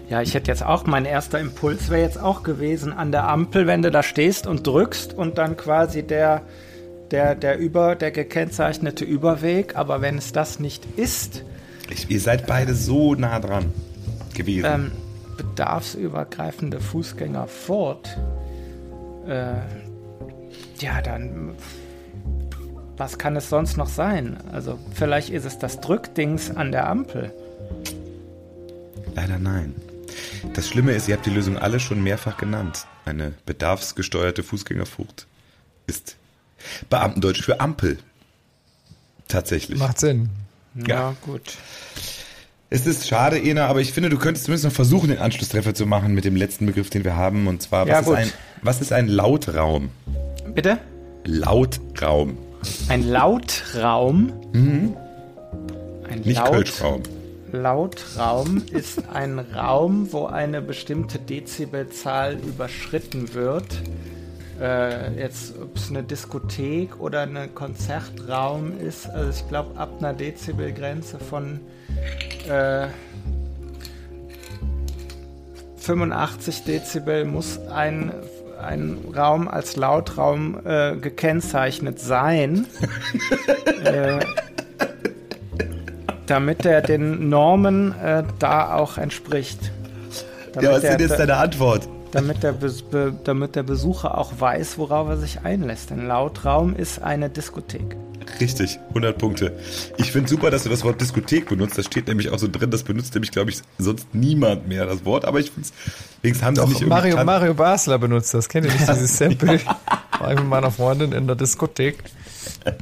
[0.09, 3.67] Ja, ich hätte jetzt auch, mein erster Impuls wäre jetzt auch gewesen, an der Ampel,
[3.67, 6.41] wenn du da stehst und drückst und dann quasi der,
[7.11, 11.43] der, der über, der gekennzeichnete Überweg, aber wenn es das nicht ist,
[11.89, 13.73] Ich, ihr seid beide so nah dran.
[14.33, 14.65] gewesen.
[14.65, 14.91] ähm,
[15.37, 18.17] bedarfsübergreifende Fußgänger fort,
[19.27, 19.53] äh,
[20.79, 21.55] ja, dann
[22.97, 24.37] was kann es sonst noch sein?
[24.51, 27.31] Also vielleicht ist es das Drückdings an der Ampel.
[29.15, 29.73] Leider nein.
[30.53, 32.85] Das Schlimme ist, ihr habt die Lösung alle schon mehrfach genannt.
[33.05, 35.27] Eine bedarfsgesteuerte Fußgängerfurt
[35.87, 36.17] ist
[36.89, 37.97] Beamtendeutsch für Ampel.
[39.27, 39.77] Tatsächlich.
[39.79, 40.29] Macht Sinn.
[40.75, 41.15] Ja, Ja.
[41.21, 41.41] gut.
[42.71, 45.87] Es ist schade, Ena, aber ich finde, du könntest zumindest noch versuchen, den Anschlusstreffer zu
[45.87, 47.47] machen mit dem letzten Begriff, den wir haben.
[47.47, 49.89] Und zwar, was, Ja, ist, ein, was ist ein Lautraum?
[50.53, 50.77] Bitte?
[51.25, 52.37] Lautraum.
[52.89, 54.33] Ein Lautraum.
[54.53, 57.03] Ein Nicht Laut- Kölschraum.
[57.51, 63.65] Lautraum ist ein Raum, wo eine bestimmte Dezibelzahl überschritten wird.
[64.61, 70.13] Äh, jetzt, ob es eine Diskothek oder ein Konzertraum ist, also ich glaube, ab einer
[70.13, 71.61] Dezibelgrenze von
[72.49, 72.87] äh,
[75.77, 78.11] 85 Dezibel muss ein,
[78.61, 82.67] ein Raum als Lautraum äh, gekennzeichnet sein.
[83.85, 84.19] äh,
[86.29, 89.71] damit er den Normen äh, da auch entspricht.
[90.53, 91.87] Damit Ja, was ist denn jetzt deine Antwort?
[92.11, 95.91] Damit, der be, damit der Besucher auch weiß, worauf er sich einlässt.
[95.91, 97.95] Ein Lautraum ist eine Diskothek.
[98.39, 99.57] Richtig, 100 Punkte.
[99.97, 101.77] Ich finde super, dass du das Wort Diskothek benutzt.
[101.77, 102.69] Das steht nämlich auch so drin.
[102.69, 105.25] Das benutzt nämlich, glaube ich, sonst niemand mehr das Wort.
[105.25, 105.73] Aber ich finde es,
[106.21, 108.47] wenigstens haben sie nicht irgendwie Mario, tan- Mario Basler benutzt das.
[108.47, 109.59] Kennt ihr nicht dieses Sample?
[110.19, 112.03] War ich mit meiner Freundin in der Diskothek.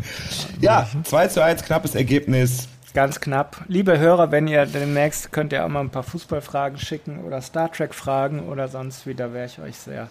[0.62, 2.68] Ja, 2 zu 1, knappes Ergebnis.
[2.98, 3.58] Ganz knapp.
[3.68, 7.72] Liebe Hörer, wenn ihr demnächst könnt ihr auch mal ein paar Fußballfragen schicken oder Star
[7.72, 10.10] Trek Fragen oder sonst wieder, wäre ich euch sehr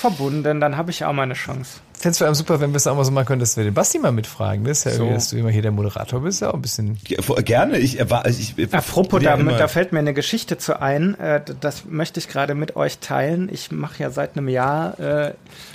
[0.00, 0.60] verbunden.
[0.60, 1.80] Dann habe ich auch mal eine Chance.
[1.92, 3.64] Fände es vor allem super, wenn wir es auch mal so machen können, dass wir
[3.64, 4.64] den Basti mal mitfragen.
[4.64, 5.02] Das ist ja So.
[5.02, 6.98] irgendwie, dass du immer hier der Moderator bist, ja auch ein bisschen.
[7.44, 8.30] Gerne, ich erwarte.
[8.30, 11.14] Ich, ich, Apropos, ja da, da fällt mir eine Geschichte zu ein.
[11.20, 13.50] Äh, das möchte ich gerade mit euch teilen.
[13.52, 15.34] Ich mache ja seit einem Jahr äh,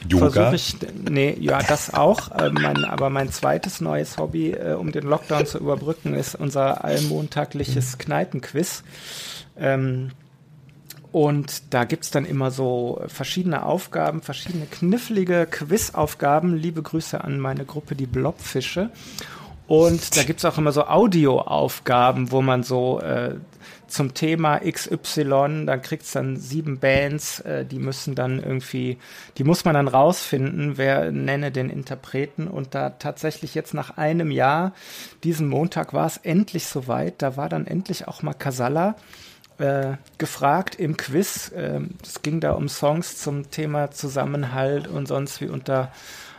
[0.10, 0.32] Yoga?
[0.32, 2.32] versuche ich, nee, ja, das auch.
[2.32, 6.84] Äh, mein, aber mein zweites neues Hobby, äh, um den Lockdown zu überbrücken, ist unser
[6.84, 8.84] allmontagliches Kneipenquiz.
[9.60, 10.10] Ähm,
[11.16, 16.58] und da gibt's dann immer so verschiedene Aufgaben, verschiedene knifflige Quizaufgaben.
[16.58, 18.90] Liebe Grüße an meine Gruppe, die Blobfische.
[19.66, 23.36] Und da gibt's auch immer so Audioaufgaben, wo man so äh,
[23.88, 28.98] zum Thema XY, dann kriegt's dann sieben Bands, äh, die müssen dann irgendwie,
[29.38, 32.50] die muss man dann rausfinden, wer nenne den Interpreten.
[32.50, 34.74] Und da tatsächlich jetzt nach einem Jahr,
[35.24, 38.96] diesen Montag war es endlich soweit, da war dann endlich auch mal Casalla
[39.58, 41.52] äh, gefragt im Quiz.
[41.56, 45.48] Ähm, Es ging da um Songs zum Thema Zusammenhalt und sonst wie.
[45.48, 45.92] Und da,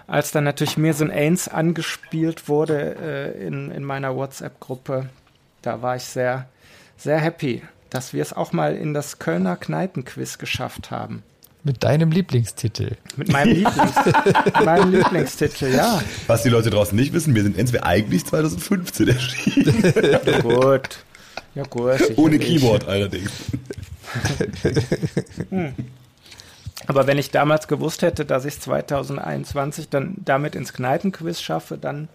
[0.07, 5.09] als dann natürlich mir so ein Ains angespielt wurde äh, in, in meiner WhatsApp-Gruppe,
[5.63, 6.49] da war ich sehr,
[6.97, 11.23] sehr happy, dass wir es auch mal in das Kölner Kneipenquiz geschafft haben.
[11.65, 12.97] Mit deinem Lieblingstitel.
[13.17, 13.97] Mit meinem, Lieblings
[14.65, 16.01] meinem Lieblingstitel, ja.
[16.29, 19.83] Was die Leute draußen nicht wissen, wir sind entweder eigentlich 2015 erschienen.
[20.43, 21.05] Gut.
[21.57, 22.01] Ja, gut.
[22.17, 22.39] Ohne.
[22.39, 23.33] Keyboard allerdings.
[26.87, 32.09] Aber wenn ich damals gewusst hätte, dass ich 2021 dann damit ins Kneipenquiz schaffe, dann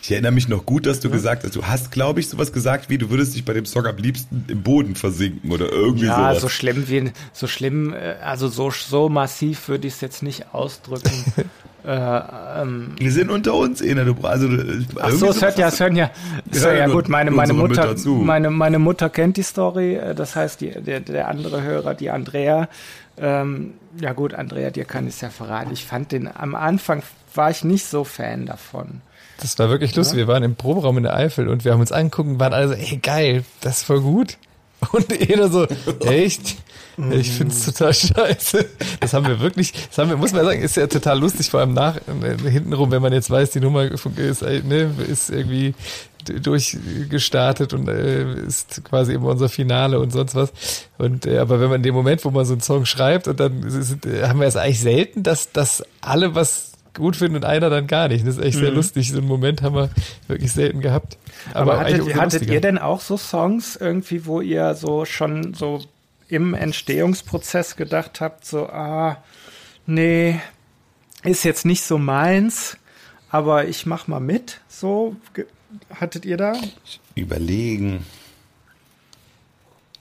[0.00, 2.88] Ich erinnere mich noch gut, dass du gesagt hast, du hast, glaube ich, sowas gesagt
[2.88, 6.30] wie, du würdest dich bei dem Song am liebsten im Boden versinken oder irgendwie ja,
[6.30, 6.40] sowas.
[6.40, 10.54] so schlimm wie so schlimm, äh, also so so massiv würde ich es jetzt nicht
[10.54, 11.10] ausdrücken.
[11.84, 14.48] äh, ähm, wir sind unter uns, Ena, du also
[15.00, 16.10] Ach so, es hört ja, es hören ja,
[16.50, 20.14] es Ja, ja, ja gut, meine, meine Mutter, meine, meine Mutter kennt die Story, äh,
[20.14, 22.68] das heißt, die, der, der andere Hörer, die Andrea,
[23.20, 25.72] ähm, ja gut, Andrea, dir kann ich es ja verraten.
[25.72, 27.02] Ich fand den, am Anfang
[27.34, 29.00] war ich nicht so Fan davon.
[29.40, 30.16] Das war wirklich lustig.
[30.16, 32.68] Wir waren im Proberaum in der Eifel und wir haben uns angeguckt und waren alle
[32.68, 34.36] so, ey, geil, das ist voll gut.
[34.92, 35.66] Und jeder so,
[36.04, 36.56] echt?
[37.12, 38.66] Ich find's total scheiße.
[39.00, 41.60] Das haben wir wirklich, das haben wir, muss man sagen, ist ja total lustig, vor
[41.60, 45.74] allem nach, äh, hintenrum, wenn man jetzt weiß, die Nummer ist, äh, ne, ist irgendwie
[46.24, 50.52] durchgestartet und äh, ist quasi immer unser Finale und sonst was.
[50.98, 53.38] Und äh, aber wenn man in dem Moment, wo man so einen Song schreibt und
[53.40, 57.44] dann sind, äh, haben wir es eigentlich selten, dass, dass alle was gut finden und
[57.44, 58.26] einer dann gar nicht.
[58.26, 59.12] Das ist echt sehr lustig.
[59.12, 59.90] So einen Moment haben wir
[60.26, 61.16] wirklich selten gehabt.
[61.54, 65.80] Aber, eigentlich hattet, hattet ihr denn auch so Songs irgendwie, wo ihr so schon so
[66.28, 69.22] im Entstehungsprozess gedacht habt, so, ah,
[69.86, 70.40] nee,
[71.24, 72.76] ist jetzt nicht so meins,
[73.30, 75.16] aber ich mach mal mit, so,
[75.94, 76.54] hattet ihr da?
[77.14, 78.04] Überlegen.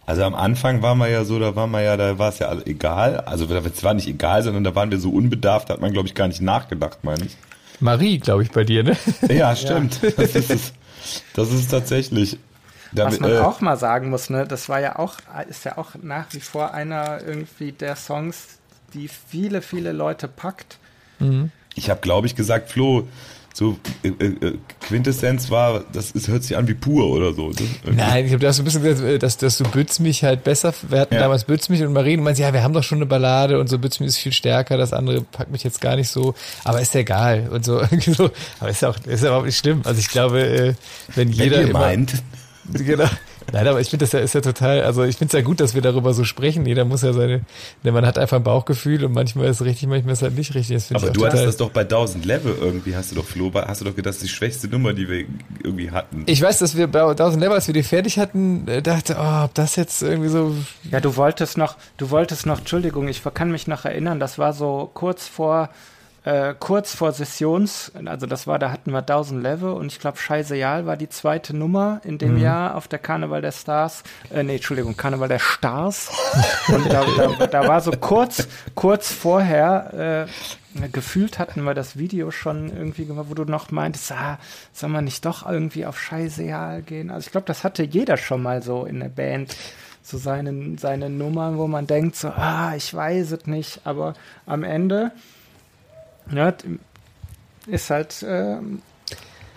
[0.06, 2.58] Also am Anfang war man ja so, da war man ja, da war es ja
[2.66, 3.20] egal.
[3.22, 6.08] Also es war nicht egal, sondern da waren wir so unbedarft, da hat man, glaube
[6.08, 7.36] ich, gar nicht nachgedacht, meine ich.
[7.82, 8.96] Marie, glaube ich, bei dir, ne?
[9.30, 10.00] Ja, stimmt.
[10.18, 10.74] Das ist es.
[11.34, 12.38] Das ist tatsächlich.
[12.92, 15.16] Damit, Was man äh, auch mal sagen muss, ne, das war ja auch,
[15.50, 18.60] ist ja auch nach wie vor einer irgendwie der Songs,
[18.94, 20.78] die viele, viele Leute packt.
[21.76, 23.08] Ich habe, glaube ich, gesagt, Flo,
[23.54, 27.50] so äh, äh, Quintessenz war, das ist, hört sich an wie pur oder so.
[27.50, 27.56] Ne?
[27.96, 30.44] Nein, ich glaube, du hast ein bisschen gesagt, äh, dass, dass du Bütz mich halt
[30.44, 31.22] besser, wir hatten Ja.
[31.22, 33.68] damals Bütz mich und Marien, und meinst, ja, wir haben doch schon eine Ballade und
[33.68, 36.82] so Bütz mich ist viel stärker, das andere packt mich jetzt gar nicht so, aber
[36.82, 39.82] ist ja egal und so, so aber ist ja auch, ist ja überhaupt nicht schlimm.
[39.86, 40.74] Also ich glaube, äh,
[41.16, 42.14] wenn Wenn jeder ihr immer, meint,
[42.74, 43.06] Genau.
[43.54, 45.62] Nein, aber ich finde das ja, ist ja total, also ich finde es ja gut,
[45.62, 46.66] dass wir darüber so sprechen.
[46.66, 47.42] Jeder muss ja seine,
[47.84, 50.38] ne, man hat einfach ein Bauchgefühl und manchmal ist es richtig, manchmal ist es halt
[50.38, 50.84] nicht richtig.
[50.94, 53.86] Aber du hattest das doch bei 1000 Level irgendwie, hast du doch, Flo, hast du
[53.86, 55.26] doch gedacht, das ist die schwächste Nummer, die wir
[55.64, 56.24] irgendwie hatten.
[56.26, 59.46] ich weiß, dass wir bei 1000 Level, als wir die fertig hatten, äh, dachte, oh,
[59.46, 60.54] ob das jetzt irgendwie so,
[60.92, 64.52] Ja, du wolltest noch, du wolltest noch, Entschuldigung, ich kann mich noch erinnern, das war
[64.52, 65.70] so kurz vor,
[66.28, 70.18] äh, kurz vor Sessions, also das war, da hatten wir 1000 Level und ich glaube,
[70.18, 74.56] Scheißeal war die zweite Nummer in dem Jahr auf der Karneval der Stars, äh, nee,
[74.56, 76.12] Entschuldigung, Karneval der Stars.
[76.68, 80.28] und da, da, da war so kurz, kurz vorher,
[80.76, 84.38] äh, gefühlt hatten wir das Video schon irgendwie gemacht, wo du noch meintest, ah,
[84.74, 87.10] soll man nicht doch irgendwie auf Scheißeal gehen?
[87.10, 89.56] Also ich glaube, das hatte jeder schon mal so in der Band
[90.04, 94.14] so seinen, seine Nummern, wo man denkt, so, ah, ich weiß es nicht, aber
[94.46, 95.14] am Ende
[96.32, 96.54] ja,
[97.68, 98.58] ist halt, äh,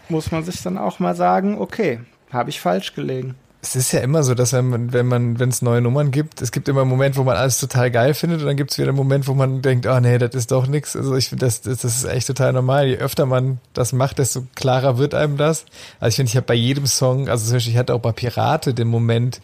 [0.09, 2.01] muss man sich dann auch mal sagen, okay,
[2.33, 3.35] habe ich falsch gelegen.
[3.63, 6.41] es ist ja immer so, dass wenn man, wenn man, wenn es neue Nummern gibt,
[6.41, 8.79] es gibt immer einen Moment, wo man alles total geil findet und dann gibt es
[8.79, 10.97] wieder einen Moment, wo man denkt, oh nee, das ist doch nix.
[10.97, 12.89] Also ich finde, das, das, das ist echt total normal.
[12.89, 15.67] Je öfter man das macht, desto klarer wird einem das.
[15.99, 18.13] Also ich finde, ich habe bei jedem Song, also zum Beispiel, ich hatte auch bei
[18.13, 19.41] Pirate den Moment,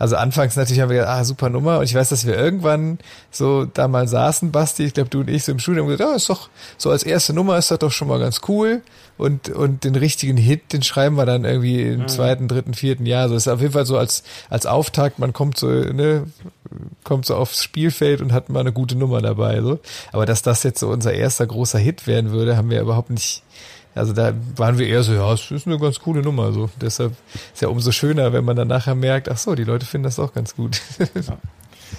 [0.00, 1.78] also anfangs natürlich haben wir gedacht, ah, super Nummer.
[1.78, 2.98] Und ich weiß, dass wir irgendwann
[3.30, 6.10] so da mal saßen, Basti, ich glaube du und ich so im Studium und gesagt,
[6.10, 8.80] ja, ist doch, so als erste Nummer ist das doch schon mal ganz cool.
[9.18, 13.28] Und, und den richtigen Hit, den schreiben wir dann irgendwie im zweiten, dritten, vierten Jahr.
[13.28, 16.24] So ist auf jeden Fall so als, als Auftakt, man kommt so, ne,
[17.04, 19.80] kommt so aufs Spielfeld und hat mal eine gute Nummer dabei, so.
[20.12, 23.42] Aber dass das jetzt so unser erster großer Hit werden würde, haben wir überhaupt nicht,
[23.94, 26.70] also da waren wir eher so, ja, es ist eine ganz coole Nummer, so.
[26.80, 27.14] Deshalb
[27.52, 30.18] ist ja umso schöner, wenn man dann nachher merkt, ach so, die Leute finden das
[30.18, 30.80] auch ganz gut.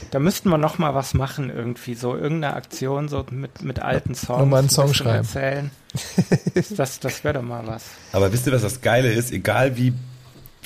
[0.10, 4.16] Da müssten wir noch mal was machen irgendwie, so irgendeine Aktion so mit, mit alten
[4.16, 4.40] Songs.
[4.40, 5.26] Noch mal einen ein Song bisschen schreiben.
[5.26, 5.72] Erzählen.
[6.78, 7.84] Das, das wäre doch mal was.
[8.14, 9.32] Aber wisst ihr, was das Geile ist?
[9.32, 9.94] Egal wie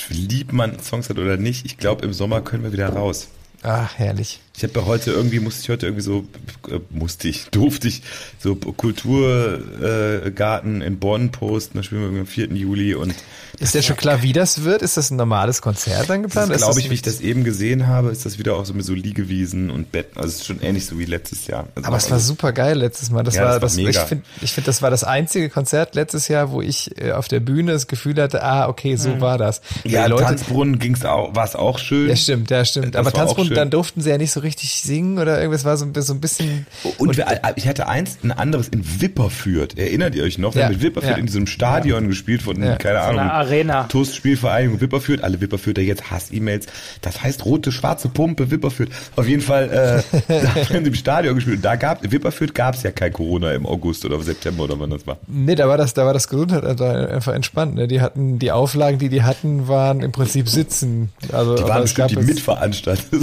[0.10, 3.30] lieb man Songs hat oder nicht, ich glaube, im Sommer können wir wieder raus.
[3.64, 4.42] Ach, herrlich.
[4.58, 6.26] Ich habe ja heute irgendwie, musste ich heute irgendwie so,
[6.70, 8.02] äh, musste ich, durfte ich,
[8.40, 12.48] so Kulturgarten äh, in Bonn posten, da spielen wir am 4.
[12.54, 13.14] Juli und
[13.60, 14.82] Ist ja schon klar, wie das wird?
[14.82, 16.52] Ist das ein normales Konzert dann das geplant?
[16.54, 18.86] Ist glaube ich, wie ich das eben gesehen habe, ist das wieder auch so mit
[18.86, 21.68] so Liegewiesen und Betten, also es ist schon ähnlich so wie letztes Jahr.
[21.76, 23.24] Also Aber es war super geil letztes Mal.
[23.24, 23.90] Das Ja, war das war das, mega.
[23.90, 27.28] ich finde, ich finde, das war das einzige Konzert letztes Jahr, wo ich äh, auf
[27.28, 29.62] der Bühne das Gefühl hatte, ah, okay, so war das.
[29.84, 32.08] ja, Leute, Tanzbrunnen ging's auch, war es auch schön.
[32.10, 32.96] ja, stimmt, ja, stimmt.
[32.96, 35.86] Das Aber Tanzbrunnen, dann durften sie ja nicht so richtig singen oder irgendwas war so,
[35.86, 36.66] ein- so ein bisschen.
[36.98, 37.26] Und, wir,
[37.58, 39.78] ich hatte eins, ein anderes in Wipperfürth.
[39.78, 40.56] Erinnert ihr euch noch?
[40.56, 41.18] Wir Ja, haben mit Wipperfürth ja.
[41.18, 42.76] in diesem Stadion gespielt von, Ja.
[42.78, 43.84] keine So eine Ahnung, Arena.
[43.86, 45.24] TUS-Spielvereinigung Wipperfürth.
[45.24, 46.68] Alle Wipperfürther jetzt Hass-E-Mails.
[47.02, 48.90] Das heißt rote, schwarze Pumpe Wipperfürth.
[49.16, 51.58] Auf jeden Fall, äh, da haben wir im Stadion gespielt.
[51.58, 54.80] Und da gab, in Wipperfürth gab es ja kein Corona im August oder September oder
[54.80, 55.18] wann das war.
[55.28, 57.76] Nee, da war das, da war das Gesundheit einfach entspannt.
[57.76, 57.88] Ne?
[57.88, 61.10] Die hatten, die Auflagen, die die hatten, waren im Prinzip Sitzen.
[61.32, 63.04] Also, Die waren es bestimmt die Mitveranstalter.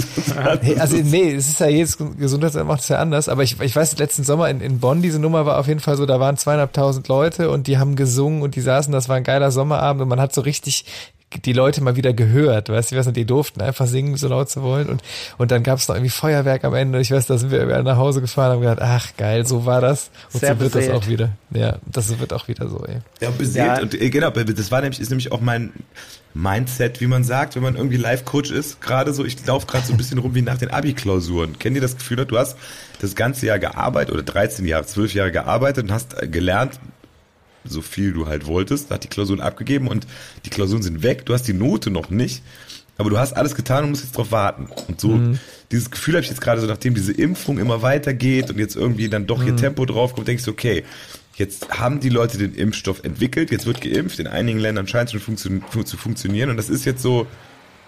[0.61, 3.75] Hey, also nee, es ist ja jedes Gesundheitsamt macht es ja anders, aber ich, ich
[3.75, 6.37] weiß, letzten Sommer in, in Bonn, diese Nummer war auf jeden Fall so, da waren
[6.37, 10.09] zweieinhalbtausend Leute und die haben gesungen und die saßen, das war ein geiler Sommerabend und
[10.09, 10.85] man hat so richtig
[11.41, 14.27] die Leute mal wieder gehört, weißt du, ich weiß nicht, die durften einfach singen, so
[14.27, 15.01] laut zu wollen und,
[15.37, 17.83] und dann gab es noch irgendwie Feuerwerk am Ende, ich weiß, da sind wir wieder
[17.83, 20.75] nach Hause gefahren und haben gedacht, ach geil, so war das und Sehr so wird
[20.75, 20.95] das beseelt.
[20.95, 22.99] auch wieder, ja, das wird auch wieder so, ey.
[23.21, 23.67] Ja, beseelt.
[23.67, 23.81] Ja.
[23.81, 25.71] Und äh, genau, das war nämlich, ist nämlich auch mein
[26.33, 28.81] Mindset, wie man sagt, wenn man irgendwie Live-Coach ist.
[28.81, 31.59] Gerade so, ich laufe gerade so ein bisschen rum wie nach den Abi-Klausuren.
[31.59, 32.57] Kennt ihr das Gefühl, du hast
[33.01, 36.79] das ganze Jahr gearbeitet oder 13 Jahre, 12 Jahre gearbeitet und hast äh, gelernt,
[37.65, 40.05] so viel du halt wolltest, hat die Klausuren abgegeben und
[40.45, 42.43] die Klausuren sind weg, du hast die Note noch nicht,
[42.97, 44.67] aber du hast alles getan und musst jetzt drauf warten.
[44.87, 45.19] Und so,
[45.71, 49.09] dieses Gefühl habe ich jetzt gerade so, nachdem diese Impfung immer weitergeht und jetzt irgendwie
[49.09, 50.83] dann doch hier Tempo draufkommt, denkst du, okay,
[51.35, 55.13] jetzt haben die Leute den Impfstoff entwickelt, jetzt wird geimpft, in einigen Ländern scheint es
[55.13, 56.51] schon funktio fu- zu funktionieren.
[56.51, 57.25] Und das ist jetzt so,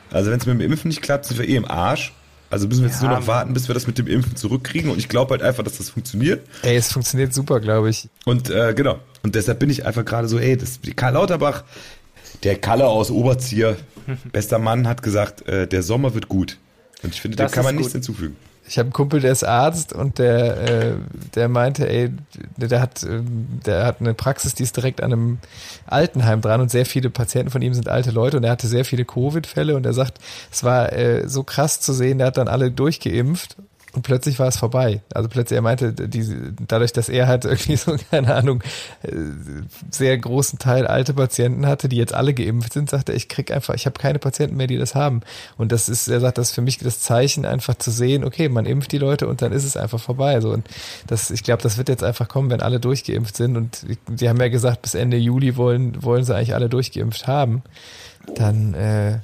[0.09, 2.13] also wenn es mit dem Impfen nicht klappt, sind wir eh im Arsch.
[2.49, 4.91] Also müssen wir jetzt Ja, nur noch warten, bis wir das mit dem Impfen zurückkriegen
[4.91, 6.45] und ich glaube halt einfach, dass das funktioniert.
[6.61, 8.07] Ey, es funktioniert super, glaube ich.
[8.25, 8.99] Und äh, genau.
[9.23, 11.63] Und deshalb bin ich einfach gerade so, ey, das Karl Lauterbach,
[12.43, 13.75] der Kalle aus Oberzieher,
[14.31, 16.57] bester Mann, hat gesagt, äh, der Sommer wird gut.
[17.03, 18.03] Und ich finde, dem Das kann man nichts gut.
[18.03, 18.35] hinzufügen.
[18.67, 20.93] Ich habe einen Kumpel, der ist Arzt und der, äh,
[21.35, 22.11] der meinte, ey,
[22.57, 25.37] der hat, ähm, der hat eine Praxis, die ist direkt an einem
[25.85, 28.83] Altenheim dran und sehr viele Patienten von ihm sind alte Leute und er hatte sehr
[28.83, 30.19] viele Covid-Fälle und er sagt,
[30.51, 33.55] es war äh, so krass zu sehen, der hat dann alle durchgeimpft
[33.95, 35.01] und plötzlich war es vorbei.
[35.13, 36.25] Also plötzlich, er meinte, die,
[36.67, 38.61] dadurch, dass er halt irgendwie so, keine Ahnung,
[39.03, 39.11] äh,
[39.89, 43.51] sehr großen Teil alte Patienten hatte, die jetzt alle geimpft sind, sagte er, ich krieg
[43.51, 45.21] einfach, ich habe keine Patienten mehr, die das haben.
[45.57, 48.49] Und das ist, er sagt, das ist für mich das Zeichen, einfach zu sehen, okay,
[48.49, 50.41] man impft die Leute und dann ist es einfach vorbei.
[50.41, 50.67] So, und
[51.07, 53.55] das, ich glaube, das wird jetzt einfach kommen, wenn alle durchgeimpft sind.
[53.55, 57.63] Und die haben ja gesagt, bis Ende Juli wollen, wollen sie eigentlich alle durchgeimpft haben.
[58.35, 59.19] Dann, äh,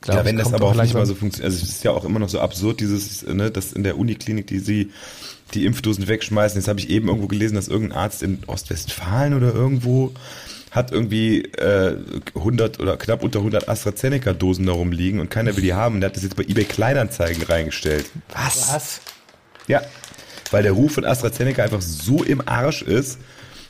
[0.00, 1.52] Glaub, ja, wenn das aber auch nicht mal so funktioniert.
[1.52, 4.46] Also es ist ja auch immer noch so absurd, dieses, ne, dass in der Uniklinik,
[4.46, 4.92] die sie
[5.52, 6.58] die Impfdosen wegschmeißen.
[6.58, 10.12] Jetzt habe ich eben irgendwo gelesen, dass irgendein Arzt in Ostwestfalen oder irgendwo
[10.70, 11.96] hat irgendwie äh,
[12.36, 15.96] 100 oder knapp unter 100 AstraZeneca-Dosen darum liegen und keiner will die haben.
[15.96, 18.06] Und der hat das jetzt bei eBay Kleinanzeigen reingestellt.
[18.32, 18.72] Was?
[18.72, 19.00] Was?
[19.66, 19.82] Ja,
[20.52, 23.18] weil der Ruf von AstraZeneca einfach so im Arsch ist,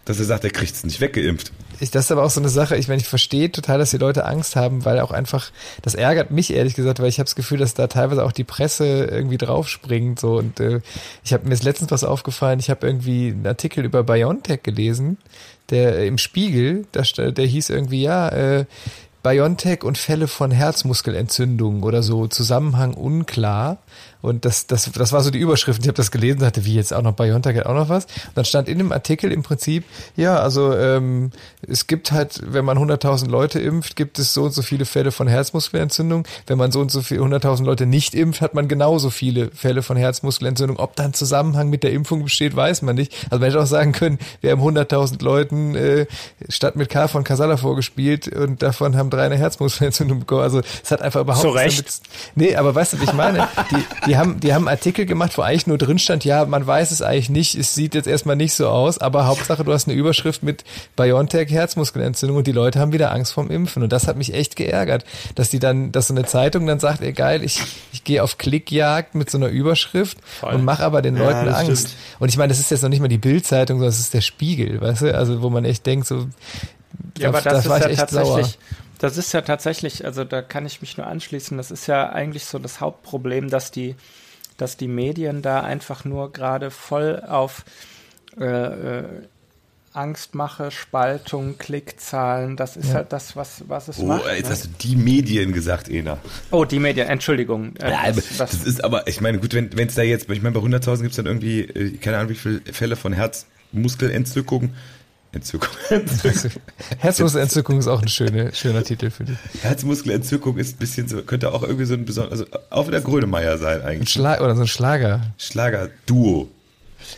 [0.04, 1.52] dass er sagt, er kriegt es nicht weggeimpft.
[1.80, 3.98] Ich, das ist aber auch so eine Sache, ich meine, ich verstehe total, dass die
[3.98, 5.50] Leute Angst haben, weil auch einfach,
[5.82, 8.44] das ärgert mich ehrlich gesagt, weil ich habe das Gefühl, dass da teilweise auch die
[8.44, 10.20] Presse irgendwie draufspringt.
[10.20, 10.80] So und äh,
[11.24, 15.18] ich habe mir ist letztens was aufgefallen, ich habe irgendwie einen Artikel über BioNTech gelesen,
[15.70, 18.64] der äh, im Spiegel, der, der hieß irgendwie, ja, äh,
[19.22, 23.78] BioNTech und Fälle von Herzmuskelentzündungen oder so, Zusammenhang unklar.
[24.22, 25.82] Und das, das, das war so die Überschrift.
[25.82, 28.04] Ich habe das gelesen, dachte, wie jetzt auch noch BioNTech hat auch noch was.
[28.04, 29.84] Und dann stand in dem Artikel im Prinzip,
[30.16, 31.30] ja, also ähm,
[31.66, 35.12] es gibt halt, wenn man 100.000 Leute impft, gibt es so und so viele Fälle
[35.12, 36.26] von Herzmuskelentzündung.
[36.46, 39.82] Wenn man so und so viele 100.000 Leute nicht impft, hat man genauso viele Fälle
[39.82, 40.78] von Herzmuskelentzündung.
[40.78, 43.12] Ob da ein Zusammenhang mit der Impfung besteht, weiß man nicht.
[43.30, 46.06] Also man hätte auch sagen können, wir haben 100.000 Leuten äh,
[46.48, 50.42] statt mit K von Casala vorgespielt und davon haben drei eine Herzmuskelentzündung bekommen.
[50.42, 51.78] Also es hat einfach überhaupt Zu Recht.
[51.78, 52.00] Damit,
[52.34, 53.48] nee, aber weißt du, wie ich meine?
[53.70, 56.90] Die, die haben, die haben Artikel gemacht, wo eigentlich nur drin stand, ja, man weiß
[56.90, 59.96] es eigentlich nicht, es sieht jetzt erstmal nicht so aus, aber Hauptsache du hast eine
[59.96, 60.64] Überschrift mit
[60.96, 64.56] BioNTech Herzmuskelentzündung und die Leute haben wieder Angst vorm Impfen und das hat mich echt
[64.56, 65.04] geärgert,
[65.34, 67.60] dass die dann, dass so eine Zeitung dann sagt, ey geil, ich,
[67.92, 70.54] ich gehe auf Klickjagd mit so einer Überschrift Voll.
[70.54, 71.88] und mache aber den ja, Leuten Angst.
[71.88, 71.96] Stimmt.
[72.20, 74.20] Und ich meine, das ist jetzt noch nicht mal die Bildzeitung, sondern es ist der
[74.20, 76.26] Spiegel, weißt du, also wo man echt denkt, so,
[77.18, 78.48] ja, aber das, das ist ja tatsächlich, sauer.
[79.00, 82.44] Das ist ja tatsächlich, also da kann ich mich nur anschließen, das ist ja eigentlich
[82.44, 83.96] so das Hauptproblem, dass die,
[84.58, 87.64] dass die Medien da einfach nur gerade voll auf
[88.38, 89.04] äh, äh,
[89.94, 92.96] Angstmache, Spaltung, Klickzahlen, das ist ja.
[92.96, 94.26] halt das, was, was es oh, macht.
[94.26, 94.50] Jetzt ne?
[94.50, 96.18] hast du die Medien gesagt, Ena.
[96.50, 97.76] Oh, die Medien, Entschuldigung.
[97.76, 100.60] Äh, ja, das, das, ist aber, ich meine, gut, wenn es da jetzt, ich meine,
[100.60, 104.74] bei 100.000 gibt es dann irgendwie, äh, keine Ahnung, wie viele Fälle von Herzmuskelentzückung
[105.32, 105.70] Entzückung.
[106.98, 109.38] Herzmuskelentzückung ist auch ein schöne, schöner Titel für dich.
[109.62, 113.58] Herzmuskelentzückung ist ein bisschen so, könnte auch irgendwie so ein besonderes, also auch wieder Grönemeyer
[113.58, 114.00] sein eigentlich.
[114.00, 115.20] Ein Schlag, oder so ein Schlager.
[115.38, 116.48] Schlager-Duo.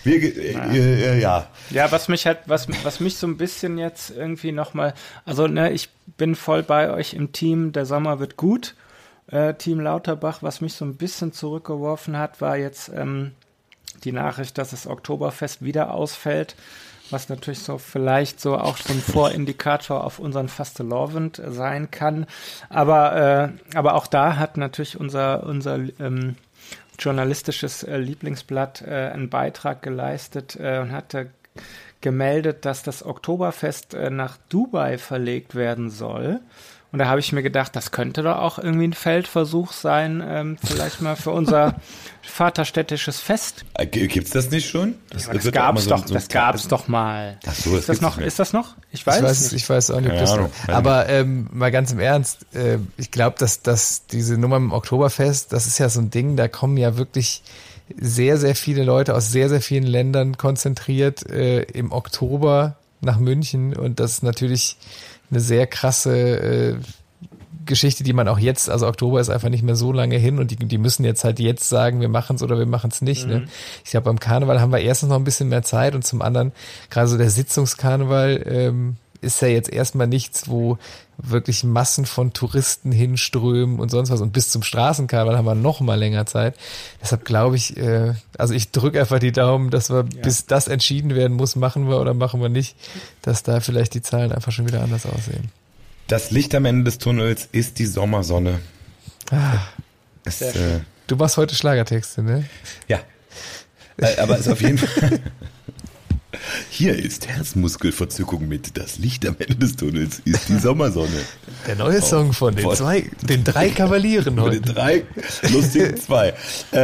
[0.05, 1.49] Wir, äh, äh, ja.
[1.71, 4.95] Ja, was mich halt, was, was mich so ein bisschen jetzt irgendwie nochmal,
[5.25, 5.89] also ne, ich
[6.19, 8.75] bin voll bei euch im Team, der Sommer wird gut.
[9.29, 13.33] Äh, Team Lauterbach, was mich so ein bisschen zurückgeworfen hat, war jetzt ähm,
[14.05, 16.57] die Nachricht, dass das Oktoberfest wieder ausfällt
[17.13, 22.27] was natürlich so vielleicht so auch so ein Vorindikator auf unseren Fastelovend sein kann.
[22.69, 26.37] Aber, äh, aber auch da hat natürlich unser, unser ähm,
[26.99, 31.31] journalistisches äh, Lieblingsblatt äh, einen Beitrag geleistet äh, und hatte
[32.01, 36.41] gemeldet, dass das Oktoberfest äh, nach Dubai verlegt werden soll.
[36.93, 40.59] Und da habe ich mir gedacht, das könnte doch auch irgendwie ein Feldversuch sein, ähm,
[40.63, 41.77] vielleicht mal für unser
[42.23, 43.65] vaterstädtisches Fest.
[43.75, 44.97] Äh, Gibt's das nicht schon?
[45.09, 47.39] Das, ja, das gab's doch, so das gab's doch mal.
[47.47, 48.19] Ach so, das ist das noch?
[48.19, 48.77] Ist das noch?
[48.91, 49.63] Ich weiß, ich weiß, nicht.
[49.63, 50.15] Ich weiß auch nicht.
[50.15, 54.71] Ja, aber ähm, mal ganz im Ernst, äh, ich glaube, dass, dass diese Nummer im
[54.71, 57.43] Oktoberfest, das ist ja so ein Ding, da kommen ja wirklich
[57.99, 63.75] sehr, sehr viele Leute aus sehr, sehr vielen Ländern konzentriert äh, im Oktober nach München
[63.75, 64.77] und das ist natürlich
[65.33, 66.77] eine sehr krasse äh,
[67.65, 70.51] Geschichte, die man auch jetzt, also Oktober ist einfach nicht mehr so lange hin und
[70.51, 73.27] die, die müssen jetzt halt jetzt sagen, wir machen es oder wir machen es nicht.
[73.27, 73.35] Ne?
[73.37, 73.41] Mhm.
[73.43, 73.49] Ne?
[73.85, 76.53] Ich glaube, beim Karneval haben wir erstens noch ein bisschen mehr Zeit und zum anderen,
[76.91, 80.79] gerade so der Sitzungskarneval ähm, ist ja jetzt erstmal nichts, wo
[81.23, 84.21] wirklich Massen von Touristen hinströmen und sonst was.
[84.21, 86.57] Und bis zum Straßenkarneval haben wir noch mal länger Zeit.
[87.01, 90.23] Deshalb glaube ich, äh, also ich drücke einfach die Daumen, dass wir, ja.
[90.23, 92.77] bis das entschieden werden muss, machen wir oder machen wir nicht,
[93.23, 95.51] dass da vielleicht die Zahlen einfach schon wieder anders aussehen.
[96.09, 98.61] Das Licht am Ende des Tunnels ist die Sommersonne.
[99.31, 99.61] Ah,
[100.25, 102.45] es, äh, du machst heute Schlagertexte, ne?
[102.89, 103.01] Ja.
[103.97, 105.21] Äh, aber es ist auf jeden Fall.
[106.71, 111.09] Hier ist Herzmuskelverzückung mit Das Licht am Ende des Tunnels ist die Sommersonne.
[111.67, 114.61] Der neue Song von den von- zwei, den drei Kavalieren Von heute.
[114.61, 115.05] den drei
[115.53, 116.35] lustigen zwei.
[116.73, 116.79] Äh,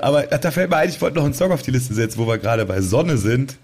[0.00, 2.26] aber da fällt mir ein, ich wollte noch einen Song auf die Liste setzen, wo
[2.26, 3.56] wir gerade bei Sonne sind.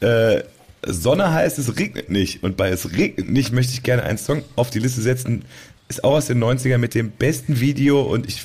[0.00, 0.42] Äh,
[0.84, 2.42] Sonne heißt, es regnet nicht.
[2.42, 5.44] Und bei Es regnet nicht möchte ich gerne einen Song auf die Liste setzen.
[5.88, 8.42] Ist auch aus den 90ern mit dem besten Video und ich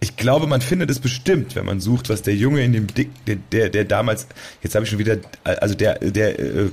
[0.00, 3.10] ich glaube, man findet es bestimmt, wenn man sucht, was der Junge in dem Dick,
[3.26, 4.26] der, der, der damals,
[4.62, 6.70] jetzt habe ich schon wieder, also der, der, äh,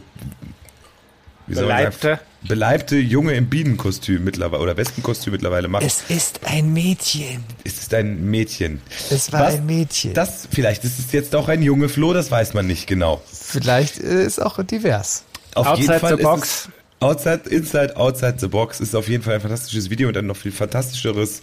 [1.47, 2.97] wie soll man sagen, Beleibte.
[2.97, 5.83] Junge im Bienenkostüm mittlerweile oder Wespenkostüm mittlerweile macht.
[5.83, 7.43] Es ist ein Mädchen.
[7.63, 8.81] Es ist ein Mädchen.
[9.09, 10.13] Es war ein Mädchen.
[10.13, 13.21] Das, vielleicht ist es jetzt auch ein Junge Flo, das weiß man nicht genau.
[13.31, 15.23] Vielleicht ist auch divers.
[15.55, 16.69] Auf Outside jeden Fall the box.
[16.99, 20.37] Outside, Inside, Outside the Box ist auf jeden Fall ein fantastisches Video und ein noch
[20.37, 21.41] viel fantastischeres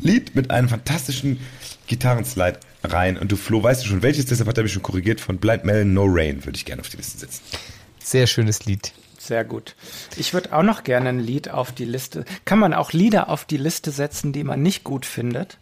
[0.00, 1.38] Lied mit einem fantastischen
[1.86, 3.16] Gitarrenslide rein.
[3.16, 4.26] Und du, Flo, weißt du schon welches?
[4.26, 5.20] Deshalb hat er mich schon korrigiert.
[5.20, 7.42] Von Blind Melon No Rain würde ich gerne auf die Liste setzen.
[8.02, 8.92] Sehr schönes Lied.
[9.18, 9.76] Sehr gut.
[10.16, 12.24] Ich würde auch noch gerne ein Lied auf die Liste.
[12.44, 15.58] Kann man auch Lieder auf die Liste setzen, die man nicht gut findet?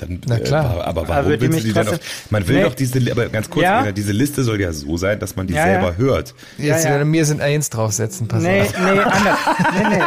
[0.00, 0.78] Dann, Na klar.
[0.78, 1.98] Äh, aber, warum willst du die denn auf,
[2.30, 2.62] Man will Nee.
[2.64, 3.92] doch diese, aber ganz kurz, Ja.
[3.92, 5.96] Diese Liste soll ja so sein, dass man die Ja, selber ja.
[5.96, 6.34] hört.
[6.58, 6.90] Jetzt ja.
[6.90, 8.72] werden mir sind Eins draufsetzen, pass Nee, auf.
[8.78, 9.38] nee, anders.
[9.74, 10.02] Nee, nee.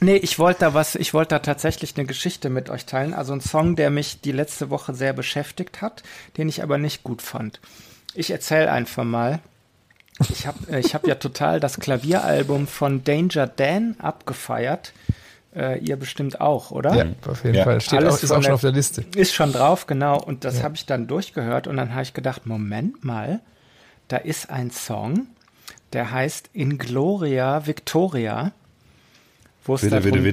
[0.00, 3.14] Nee, ich wollte da was, ich wollte da tatsächlich eine Geschichte mit euch teilen.
[3.14, 6.02] Also ein Song, der mich die letzte Woche sehr beschäftigt hat,
[6.36, 7.60] den ich aber nicht gut fand.
[8.14, 9.40] Ich erzähle einfach mal.
[10.30, 14.92] Ich habe ich hab ja total das Klavieralbum von Danger Dan abgefeiert.
[15.56, 16.94] Äh, ihr bestimmt auch, oder?
[16.94, 17.64] Ja, auf jeden Ja.
[17.64, 17.80] Fall.
[17.80, 19.04] Steht Alles auch, ist auch schon der- auf der Liste.
[19.16, 20.20] Ist schon drauf, genau.
[20.22, 23.40] Und das habe ich dann durchgehört und dann habe ich gedacht, Moment mal,
[24.08, 25.26] da ist ein Song,
[25.94, 28.52] der heißt In Gloria Victoria.
[29.64, 30.32] Wo es Bitte, darum, bitte, bitte?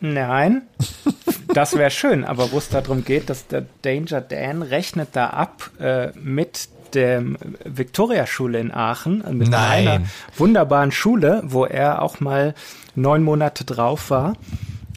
[0.00, 0.62] Nein,
[1.54, 5.70] das wäre schön, aber wo es darum geht, dass der Danger Dan rechnet da ab
[5.80, 7.22] äh, mit der
[7.64, 9.88] Victoria-Schule in Aachen, mit Nein.
[9.88, 10.04] einer
[10.36, 12.54] wunderbaren Schule, wo er auch mal
[12.94, 14.34] neun Monate drauf war.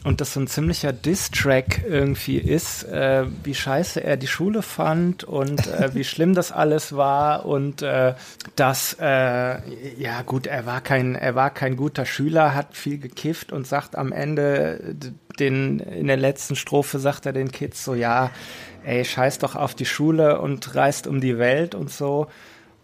[0.04, 5.22] Und das so ein ziemlicher Diss-Track irgendwie ist, äh, wie scheiße er die Schule fand
[5.22, 8.14] und äh, wie schlimm das alles war und äh,
[8.56, 9.06] dass, äh,
[10.00, 13.96] ja gut, er war kein, er war kein guter Schüler, hat viel gekifft und sagt
[13.96, 14.96] am Ende
[15.38, 18.30] den, in der letzten Strophe sagt er den Kids so, ja,
[18.84, 22.26] ey, scheiß doch auf die Schule und reist um die Welt und so.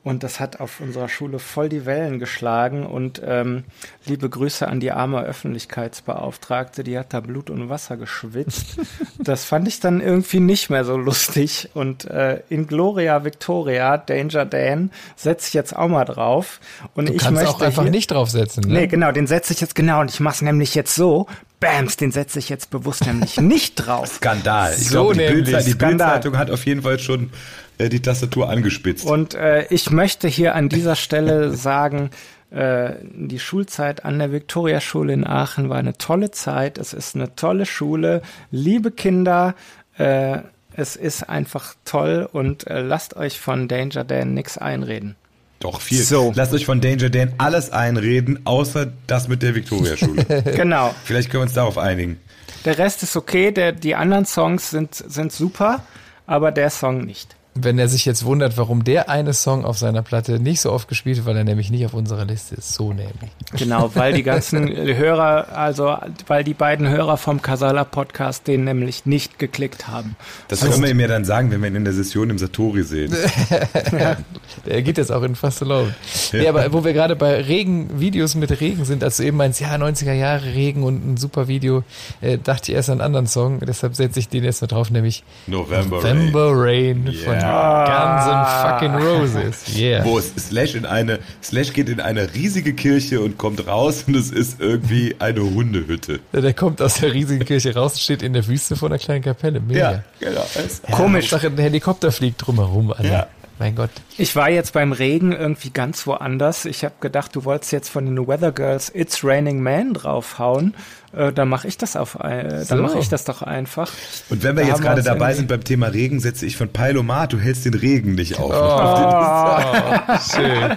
[0.04, 2.86] Und das hat auf unserer Schule voll die Wellen geschlagen.
[2.86, 3.64] Und ähm,
[4.06, 8.78] liebe Grüße an die arme Öffentlichkeitsbeauftragte, die hat da Blut und Wasser geschwitzt.
[9.18, 11.70] das fand ich dann irgendwie nicht mehr so lustig.
[11.74, 16.60] Und äh, in Gloria Victoria, Danger Dan, setze ich jetzt auch mal drauf.
[16.94, 18.64] Und Du ich kannst möchte auch einfach hier, nicht draufsetzen.
[18.64, 18.80] Ne?
[18.80, 20.00] Nee, genau, den setze ich jetzt genau.
[20.00, 21.26] Und ich mache es nämlich jetzt so.
[21.60, 24.06] Bams, den setze ich jetzt bewusst nämlich nicht drauf.
[24.14, 24.74] Skandal.
[24.78, 25.88] Ich So glaube, die, die Skandal.
[26.12, 27.30] Bildzeitung hat auf jeden Fall schon
[27.78, 29.06] die Tastatur angespitzt.
[29.06, 32.10] Und äh, ich möchte hier an dieser Stelle sagen,
[32.50, 36.78] äh, die Schulzeit an der Viktoriaschule in Aachen war eine tolle Zeit.
[36.78, 38.22] Es ist eine tolle Schule.
[38.50, 39.54] Liebe Kinder,
[39.98, 40.38] äh,
[40.72, 45.16] es ist einfach toll und äh, lasst euch von Danger Dan nix einreden.
[45.60, 46.02] Doch, viel.
[46.02, 46.32] So.
[46.36, 50.24] Lasst euch von Danger Dan alles einreden, außer das mit der Victoria-Schule.
[50.56, 50.94] Genau.
[51.04, 52.18] Vielleicht können wir uns darauf einigen.
[52.64, 53.50] Der Rest ist okay.
[53.50, 55.82] Der, die anderen Songs sind, sind super,
[56.26, 57.36] aber der Song nicht.
[57.60, 60.88] Wenn er sich jetzt wundert, warum der eine Song auf seiner Platte nicht so oft
[60.88, 62.74] gespielt wird, weil er nämlich nicht auf unserer Liste ist.
[62.74, 63.30] So nämlich.
[63.56, 65.96] Genau, weil die ganzen Hörer, also
[66.26, 70.16] weil die beiden Hörer vom Casala Podcast den nämlich nicht geklickt haben.
[70.48, 72.82] Das können wir ihm ja dann sagen, wenn wir ihn in der Session im Satori
[72.82, 73.14] sehen.
[74.66, 75.94] Der geht jetzt auch in Fast Alone.
[76.32, 76.38] Ja.
[76.40, 79.60] Nee, aber wo wir gerade bei Regen, Videos mit Regen sind, als du eben meinst,
[79.60, 81.84] ja, 90er Jahre Regen und ein super Video,
[82.20, 84.90] äh, dachte ich erst an einen anderen Song, deshalb setze ich den jetzt noch drauf,
[84.90, 86.18] nämlich November Rain.
[86.30, 89.76] November Rain von Guns N' fucking Roses.
[89.76, 90.04] Yeah.
[90.04, 94.14] Wo es Slash in eine, Slash geht in eine riesige Kirche und kommt raus und
[94.16, 96.20] es ist irgendwie eine Hundehütte.
[96.32, 99.22] Der kommt aus der riesigen Kirche raus und steht in der Wüste vor einer kleinen
[99.22, 99.60] Kapelle.
[99.60, 100.02] Mega.
[100.20, 100.44] genau.
[100.54, 101.32] Es- Komisch.
[101.32, 102.92] Hauptsache, ein Helikopter fliegt drumherum.
[102.92, 103.04] Alter.
[103.10, 103.26] Ja.
[103.60, 103.90] Mein Gott.
[104.16, 106.64] Ich war jetzt beim Regen irgendwie ganz woanders.
[106.64, 110.74] Ich habe gedacht, du wolltest jetzt von den Weather Girls It's Raining Man draufhauen.
[111.16, 112.74] Äh, dann mache ich das auf, ein- äh, So.
[112.74, 113.90] dann mache ich das doch einfach.
[114.28, 117.32] Und wenn wir Da jetzt gerade dabei sind beim Thema Regen, setze ich von Pailomat,
[117.32, 118.52] du hältst den Regen nicht auf.
[118.54, 120.76] Oh, schön.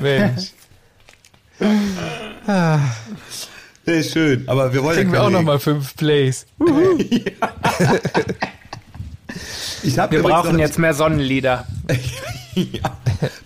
[0.00, 0.50] Mensch.
[3.84, 6.46] Nee, schön, aber wir wollen Kriegen ja wir auch nochmal fünf Plays.
[9.82, 11.66] Wir brauchen jetzt mehr Sonnenlieder.
[12.54, 12.96] ja.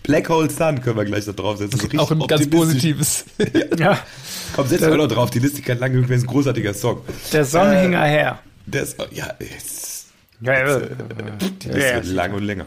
[0.02, 1.98] Black Hole Sun können wir gleich da draufsetzen.
[1.98, 3.24] Auch ein ganz positives.
[3.78, 3.98] Ja,
[4.56, 5.30] Komm, setz mal noch drauf.
[5.30, 6.18] Die Liste kann lang genug werden.
[6.18, 7.02] Ist ein großartiger Song.
[7.32, 8.38] der Sonnenhinger her.
[8.66, 10.06] Der ist, ja, ist,
[10.40, 10.78] Ja, ja.
[10.80, 12.66] die Liste wird lang und länger.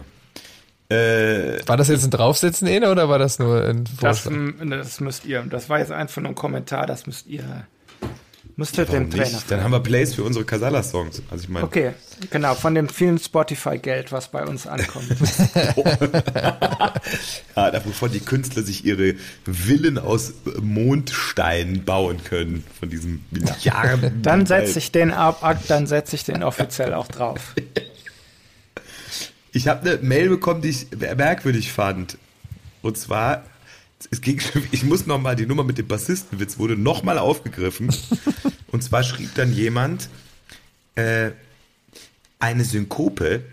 [0.92, 4.32] Äh, War das jetzt ein Draufsetzen, Ene, oder war das nur ein Das, Vorschlag?
[4.32, 7.44] m, das müsst ihr, das war jetzt einfach nur ein Kommentar, das müsst ihr,
[8.60, 9.50] müsstet warum dem Trainer nicht?
[9.50, 11.24] Dann haben wir Plays für unsere Casala-Songs.
[11.32, 11.94] Also ich meine, Okay,
[12.30, 15.08] genau, von dem vielen Spotify-Geld, was bei uns ankommt.
[17.56, 22.64] ah, wovon die Künstler sich ihre Villen aus Mondstein bauen können.
[22.80, 24.22] Von diesem Milliarden.
[24.22, 27.56] Dann setze ich den ab, dann setze ich den offiziell auch drauf.
[29.52, 32.18] Ich habe eine Mail bekommen, die ich merkwürdig fand.
[32.82, 33.44] Und zwar,
[34.12, 34.42] es ging,
[34.72, 37.94] ich muss noch mal die Nummer mit dem Bassistenwitz wurde noch mal aufgegriffen.
[38.72, 40.10] Und zwar schrieb dann jemand,
[40.96, 41.32] äh,
[42.40, 43.44] eine Synkope,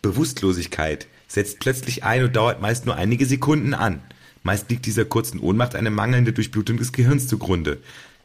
[0.00, 4.00] Bewusstlosigkeit, setzt plötzlich ein und dauert meist nur einige Sekunden an.
[4.42, 7.78] Meist liegt dieser kurzen Ohnmacht eine mangelnde Durchblutung des Gehirns zugrunde.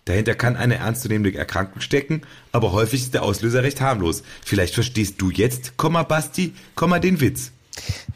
[0.05, 4.23] Dahinter kann eine ernstzunehmende Erkrankung stecken, aber häufig ist der Auslöser recht harmlos.
[4.43, 7.51] Vielleicht verstehst du jetzt, Komma Basti, Komma den Witz.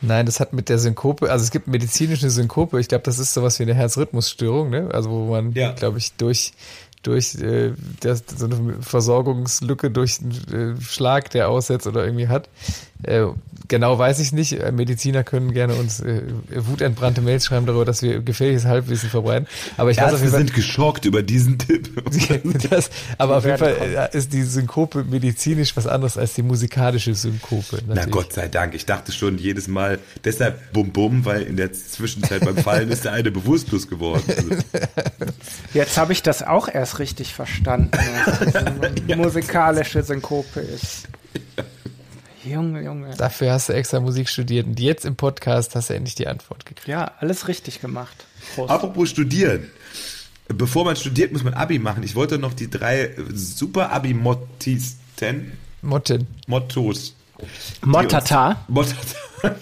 [0.01, 3.33] Nein, das hat mit der Synkope, also es gibt medizinische Synkope, ich glaube, das ist
[3.33, 4.89] sowas wie eine Herzrhythmusstörung, ne?
[4.93, 5.71] Also wo man, Ja.
[5.73, 6.53] glaube ich, durch
[7.03, 12.47] durch äh, das, so eine Versorgungslücke durch einen äh, Schlag, der aussetzt oder irgendwie hat.
[13.03, 13.27] Äh,
[13.67, 14.53] genau weiß ich nicht.
[14.53, 16.21] Äh, Mediziner können gerne uns äh,
[16.53, 19.47] wutentbrannte Mails schreiben darüber, dass wir gefährliches Halbwissen verbreiten.
[19.77, 21.89] Aber ich weiß auf Ärzte jeden Fall, sind geschockt über diesen Tipp.
[22.69, 27.15] das, aber auf jeden Fall äh, ist die Synkope medizinisch was anderes als die musikalische
[27.15, 27.79] Synkope.
[27.87, 28.11] Na natürlich.
[28.11, 28.75] Gott sei Dank.
[28.75, 33.05] Ich dachte schon jedes Mal, deshalb bum bum, weil in der Zwischenzeit beim Fallen ist
[33.05, 34.23] der eine bewusstlos geworden.
[35.73, 37.91] Jetzt habe ich das auch erst richtig verstanden,
[38.25, 41.07] was diese musikalische Synkope ist.
[42.43, 43.15] Junge, Junge.
[43.17, 46.65] Dafür hast du extra Musik studiert und jetzt im Podcast hast du endlich die Antwort
[46.65, 46.87] gekriegt.
[46.87, 48.25] Ja, alles richtig gemacht.
[48.55, 48.71] Prost.
[48.71, 49.69] apropos studieren.
[50.47, 52.03] Bevor man studiert, muss man Abi machen.
[52.03, 56.27] Ich wollte noch die drei super Abi-Mottisten, Motten.
[56.47, 57.15] Mottos,
[57.85, 58.63] Mottata.
[58.67, 59.55] Mottata,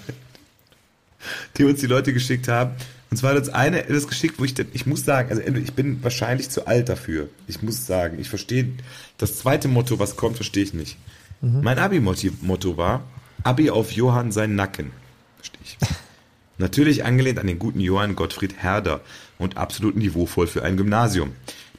[1.57, 2.71] die uns die Leute geschickt haben.
[3.11, 5.73] Und zwar hat uns eine das geschickt, wo ich, denn- ich muss sagen, also ich
[5.73, 7.29] bin wahrscheinlich zu alt dafür.
[7.47, 8.69] Ich muss sagen, ich verstehe,
[9.17, 10.97] das zweite Motto, was kommt, verstehe ich nicht.
[11.41, 13.03] Mein Abi-Motto war,
[13.43, 14.91] Abi auf Johann sein Nacken.
[15.37, 15.77] Verstehe ich.
[16.57, 18.99] Natürlich angelehnt an den guten Johann Gottfried Herder
[19.37, 21.31] und absolut niveauvoll für ein Gymnasium.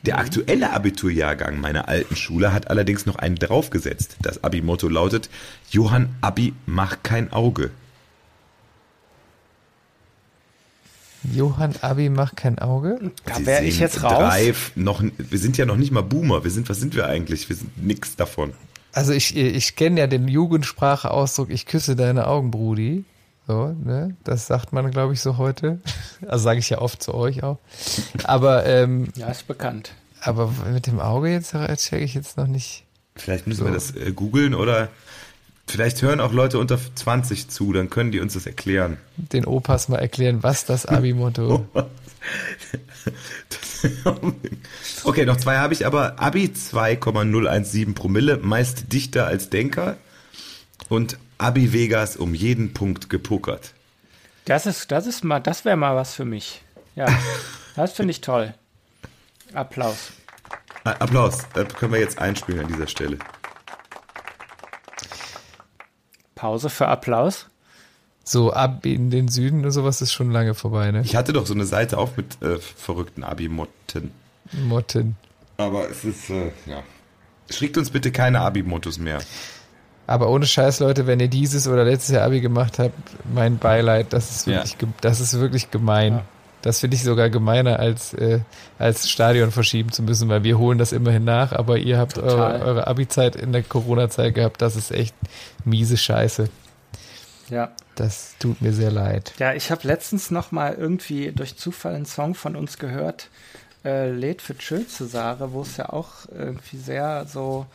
[0.06, 4.16] Der aktuelle Abiturjahrgang meiner alten Schule hat allerdings noch einen draufgesetzt.
[4.22, 5.28] Das Abi-Motto lautet,
[5.70, 7.70] Johann Abi, mach kein Auge.
[11.22, 13.12] Johann Abi macht kein Auge.
[13.26, 14.12] Da wäre ich jetzt raus.
[14.12, 16.44] Drei, noch, wir sind ja noch nicht mal Boomer.
[16.44, 17.46] Wir sind, was sind wir eigentlich?
[17.50, 18.54] Wir sind nix davon.
[18.92, 23.04] Also ich, ich kenne ja den Jugendspracheausdruck, ich küsse deine Augen, Brudi.
[23.46, 24.16] So, ne?
[24.24, 25.78] Das sagt man, glaube ich, so heute.
[26.28, 27.58] Also sage ich ja oft zu euch auch.
[28.24, 29.92] Aber, ähm, Ja, ist bekannt.
[30.20, 32.84] aber mit dem Auge jetzt checke ich jetzt noch nicht.
[33.16, 33.64] Vielleicht müssen So.
[33.66, 34.88] wir das äh, googeln oder
[35.66, 38.98] vielleicht hören auch Leute unter 20 zu, dann können die uns das erklären.
[39.16, 41.66] Den Opas mal erklären, was das Abi-Motto.
[45.04, 49.96] okay, noch zwei habe ich, aber Abi 2,017 Promille, meist dichter als Denker
[50.88, 53.74] und Abi Vegas um jeden Punkt gepokert.
[54.44, 56.62] Das ist, das ist mal, das wäre mal was für mich.
[56.96, 57.06] Ja,
[57.76, 58.54] das finde ich toll.
[59.54, 60.12] Applaus.
[60.84, 63.18] Applaus, äh, können wir jetzt einspielen an dieser Stelle.
[66.34, 67.46] Pause für Applaus.
[68.32, 71.02] So ab in den Süden und sowas ist schon lange vorbei, ne?
[71.04, 74.12] Ich hatte doch so eine Seite auch mit äh, verrückten Abi-Motten.
[74.52, 75.16] Motten.
[75.56, 76.84] Aber es ist, äh, ja.
[77.50, 79.18] Schickt uns bitte keine Abi-Mottos mehr.
[80.06, 82.94] Aber ohne Scheiß, Leute, wenn ihr dieses oder letztes Jahr Abi gemacht habt,
[83.34, 84.54] mein Beileid, das ist Ja.
[84.58, 86.12] wirklich, ge- das ist wirklich gemein.
[86.12, 86.22] Ja.
[86.62, 88.40] Das finde ich sogar gemeiner, als, äh,
[88.78, 92.28] als Stadion verschieben zu müssen, weil wir holen das immerhin nach, aber ihr habt eure,
[92.30, 92.62] Total.
[92.62, 94.62] eure Abi-Zeit in der Corona-Zeit gehabt.
[94.62, 95.16] Das ist echt
[95.64, 96.48] miese Scheiße.
[97.48, 97.70] Ja.
[98.00, 99.34] Das tut mir sehr leid.
[99.38, 103.28] Ja, ich habe letztens noch mal irgendwie durch Zufall einen Song von uns gehört,
[103.84, 107.66] äh, Lädt für Chill Cesare, wo es ja auch irgendwie sehr so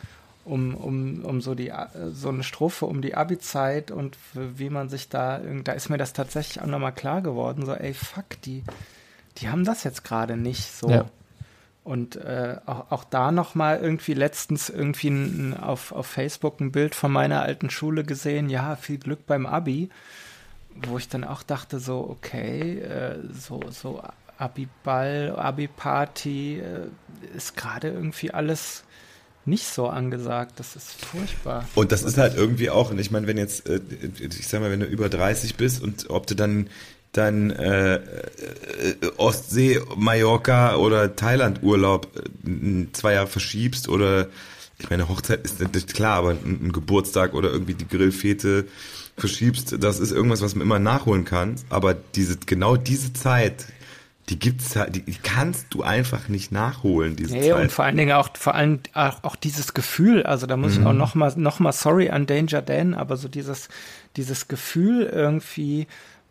[0.44, 1.72] um, um, um so die
[2.12, 5.98] so eine Strophe um die Abi-Zeit und wie man sich da irgend- da ist mir
[5.98, 8.62] das tatsächlich auch nochmal klar geworden, so ey fuck, die,
[9.38, 10.88] die haben das jetzt gerade nicht so.
[10.90, 11.04] Ja.
[11.86, 16.94] Und äh, auch, auch da nochmal irgendwie letztens irgendwie ein, auf, auf Facebook ein Bild
[16.94, 19.88] von meiner alten Schule gesehen, ja, viel Glück beim Abi
[20.84, 24.02] wo ich dann auch dachte, so, okay, äh, so, so
[24.38, 28.84] Abi-Ball, Abi-Party äh, ist gerade irgendwie alles
[29.44, 30.58] nicht so angesagt.
[30.58, 31.66] Das ist furchtbar.
[31.74, 33.80] Und das ist halt irgendwie auch, ich meine, wenn jetzt, äh,
[34.18, 36.68] ich sag mal, wenn du über 30 bist und ob du dann
[37.16, 38.00] dann äh, äh,
[39.16, 44.28] Ostsee, Mallorca oder Thailand Urlaub äh, zwei Jahre verschiebst oder
[44.78, 48.66] ich meine, Hochzeit ist natürlich klar, aber ein, Geburtstag oder irgendwie die Grillfete
[49.16, 51.56] verschiebst, das ist irgendwas, was man immer nachholen kann.
[51.70, 53.64] Aber diese, genau diese Zeit,
[54.28, 57.62] die gibt's halt, die, die kannst du einfach nicht nachholen, diese Nee, Zeit.
[57.62, 60.84] und vor allen Dingen auch, vor allem auch, auch dieses Gefühl, also da muss ich
[60.84, 60.98] auch Mhm.
[60.98, 63.68] noch mal, noch mal sorry an Danger Dan, aber so dieses,
[64.16, 65.86] dieses Gefühl irgendwie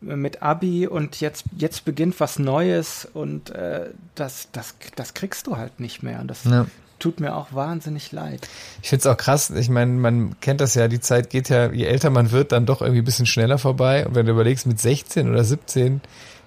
[0.06, 5.58] mit Abi und jetzt, jetzt beginnt was Neues und äh, das, das, das kriegst du
[5.58, 6.20] halt nicht mehr.
[6.22, 6.66] Und das Ja.
[7.00, 8.48] tut mir auch wahnsinnig leid.
[8.82, 11.86] Ich find's auch krass, ich meine, man kennt das ja, die Zeit geht ja, je
[11.86, 14.06] älter man wird, dann doch irgendwie ein bisschen schneller vorbei.
[14.06, 16.02] Und wenn du überlegst, mit 16 oder 17,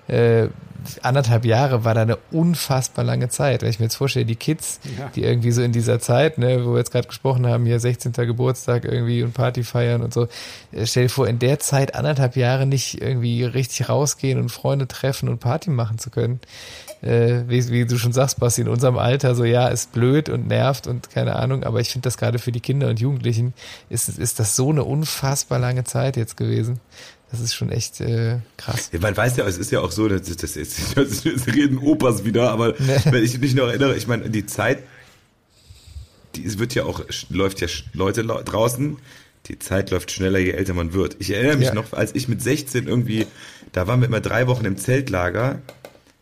[0.08, 0.48] äh,
[1.02, 3.62] anderthalb Jahre war da eine unfassbar lange Zeit.
[3.62, 5.10] Wenn ich mir jetzt vorstelle, die Kids, Ja.
[5.14, 8.12] die irgendwie so in dieser Zeit, ne, wo wir jetzt gerade gesprochen haben, hier 16.
[8.12, 10.28] Geburtstag irgendwie und Party feiern und so,
[10.72, 14.86] äh, stell dir vor, in der Zeit anderthalb Jahre nicht irgendwie richtig rausgehen und Freunde
[14.88, 16.40] treffen und Party machen zu können.
[17.02, 20.48] Äh, wie, wie du schon sagst, Basti, in unserem Alter so, ja, ist blöd und
[20.48, 23.52] nervt und keine Ahnung, aber ich finde das gerade für die Kinder und Jugendlichen
[23.88, 26.80] ist, ist das so eine unfassbar lange Zeit jetzt gewesen.
[27.30, 28.88] Das ist schon echt äh, krass.
[28.92, 31.78] Ja, man weiß ja, es ist ja auch so, das, das, das, das, das reden
[31.78, 32.74] Opas wieder, aber
[33.04, 34.78] wenn ich mich noch erinnere, ich meine, die Zeit,
[36.36, 38.96] die es wird ja auch, läuft ja Leute draußen,
[39.46, 41.16] die Zeit läuft schneller, je älter man wird.
[41.18, 41.74] Ich erinnere mich Ja.
[41.74, 43.26] noch, als ich mit 16 irgendwie,
[43.72, 45.60] da waren wir immer drei Wochen im Zeltlager.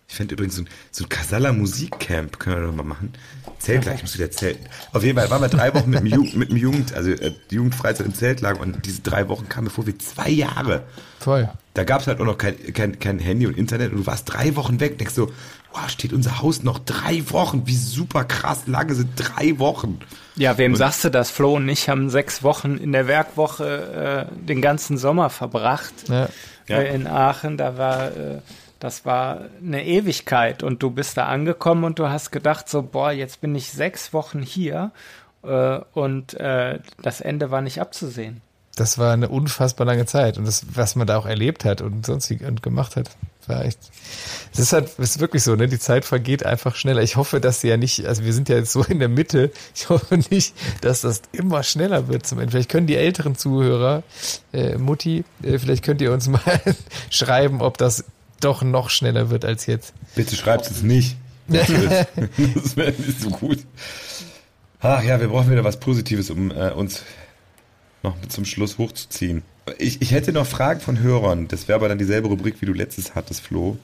[0.09, 3.13] Ich fände übrigens so ein, so ein Kasala Musikcamp, können wir doch mal machen.
[3.59, 4.65] Zeltlager, ich muss wieder zelten.
[4.93, 7.33] Auf jeden Fall waren wir drei Wochen mit dem, Jugend, mit dem Jugend, also äh,
[7.51, 10.85] Jugendfreizeit im Zeltlager und diese drei Wochen kamen mir vor wie zwei Jahre.
[11.21, 11.49] Toll.
[11.75, 14.33] Da gab es halt auch noch kein, kein, kein Handy und Internet und du warst
[14.33, 14.99] drei Wochen weg.
[14.99, 15.33] Denkst so,
[15.73, 17.67] wow, steht unser Haus noch drei Wochen?
[17.67, 19.99] Wie super krass lange sind drei Wochen?
[20.37, 21.31] Ja, wem sagst du das?
[21.31, 26.29] Flo und ich haben sechs Wochen in der Werkwoche äh, den ganzen Sommer verbracht Ja.
[26.69, 26.79] Ja.
[26.79, 27.57] äh, in Aachen.
[27.59, 28.39] Da war, äh,
[28.79, 33.11] das war eine Ewigkeit und du bist da angekommen und du hast gedacht so, boah,
[33.11, 34.91] jetzt bin ich sechs Wochen hier
[35.43, 38.43] äh, und äh, das Ende war nicht abzusehen.
[38.77, 42.05] Das war eine unfassbar lange Zeit und das, was man da auch erlebt hat und
[42.05, 43.09] sonst und gemacht hat,
[43.49, 43.79] war echt.
[44.53, 45.69] Es ist halt, ist wirklich so, ne?
[45.69, 47.03] Die Zeit vergeht einfach schneller.
[47.03, 49.51] Ich hoffe, dass sie ja nicht, also wir sind ja jetzt so in der Mitte.
[49.75, 52.53] Ich hoffe nicht, dass das immer schneller wird zum Ende.
[52.53, 54.03] Vielleicht können die älteren Zuhörer,
[54.53, 56.41] äh, Mutti, äh, vielleicht könnt ihr uns mal
[57.11, 58.05] schreiben, ob das
[58.41, 59.93] doch noch schneller wird als jetzt.
[60.15, 61.17] Bitte schreibt es nicht.
[61.49, 61.69] Das
[62.77, 63.59] wäre nicht so gut.
[64.81, 67.03] Ach ja, wir brauchen wieder was Positives, um äh, uns
[68.03, 69.43] noch zum Schluss hochzuziehen.
[69.79, 71.49] Ich, ich hätte noch Fragen von Hörern.
[71.49, 73.77] Das wäre aber dann dieselbe Rubrik, wie du letztes hattest, Flo.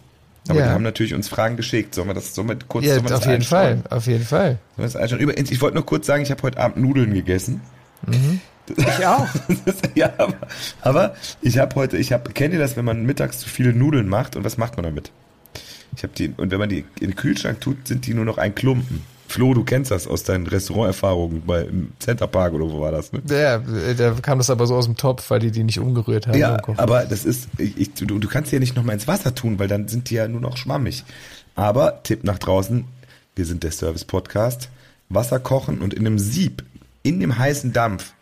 [0.48, 0.66] Aber Ja.
[0.66, 1.94] die haben natürlich uns Fragen geschickt.
[1.94, 3.42] Sollen wir das, wir kurz Ja, das auf jeden?
[3.44, 4.58] Fall, auf jeden Fall.
[4.76, 5.12] Sollen wir das?
[5.12, 7.60] Übrigens, ich wollte nur kurz sagen, ich habe heute Abend Nudeln gegessen.
[8.76, 9.28] Ich auch.
[9.64, 10.34] Ist- ja, aber,
[10.80, 14.08] aber ich habe heute, ich habe, kennt ihr das, wenn man mittags zu viele Nudeln
[14.08, 15.10] macht und was macht man damit?
[15.96, 18.38] Ich habe die, und wenn man die in den Kühlschrank tut, sind die nur noch
[18.38, 19.02] ein Klumpen.
[19.28, 23.12] Flo, du kennst das aus deinen Restauranterfahrungen bei im Center Park oder wo war das,
[23.14, 23.22] ne?
[23.30, 26.36] Ja, da kam das aber so aus dem Topf, weil die die nicht umgerührt haben.
[26.38, 29.34] Ja, aber das ist, ich, ich, du, du kannst die ja nicht nochmal ins Wasser
[29.34, 31.04] tun, weil dann sind die ja nur noch schwammig.
[31.54, 32.84] Aber Tipp nach draußen,
[33.34, 34.68] wir sind der Service-Podcast,
[35.08, 36.62] Wasser kochen und in einem Sieb,
[37.02, 38.12] in dem heißen Dampf,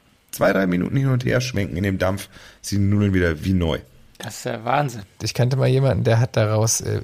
[0.41, 2.31] zwei, drei Minuten hin und her schwenken in dem Dampf,
[2.63, 3.79] sind die Nudeln wieder wie neu.
[4.17, 5.03] Das ist der Wahnsinn.
[5.23, 7.03] Ich kannte mal jemanden, der hat daraus äh,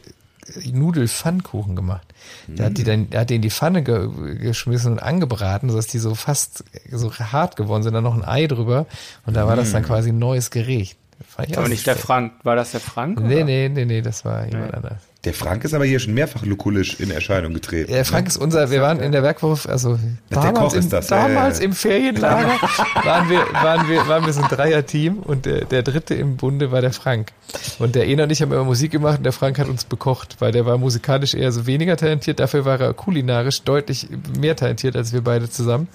[0.73, 2.07] Nudelpfannkuchen gemacht.
[2.47, 5.87] Der hat die dann, der hat die in die Pfanne ge geschmissen und angebraten, sodass
[5.87, 8.87] die so fast so hart geworden sind, dann noch ein Ei drüber
[9.27, 10.97] und da war das dann quasi ein neues Gericht.
[11.37, 12.33] Aber nicht der Frank.
[12.43, 13.21] War das der Frank?
[13.21, 13.45] Nee, oder?
[13.45, 14.99] nee, nee, nee, das war jemand anderes.
[15.27, 17.93] Der Frank ist aber hier schon mehrfach lukullisch in Erscheinung getreten.
[17.93, 19.99] Ja, Frank ist unser, wir waren in der Werkwoche, also
[20.31, 21.65] der damals, im, das, damals ja.
[21.65, 22.61] im Ferienlager
[23.03, 26.71] waren wir, waren wir, waren wir so ein Dreier-Team und der, der dritte im Bunde
[26.71, 27.33] war der Frank.
[27.81, 30.37] Und der Ena und ich haben immer Musik gemacht und der Frank hat uns bekocht,
[30.39, 34.07] weil der war musikalisch eher so weniger talentiert, dafür war er kulinarisch deutlich
[34.39, 35.89] mehr talentiert als wir beide zusammen.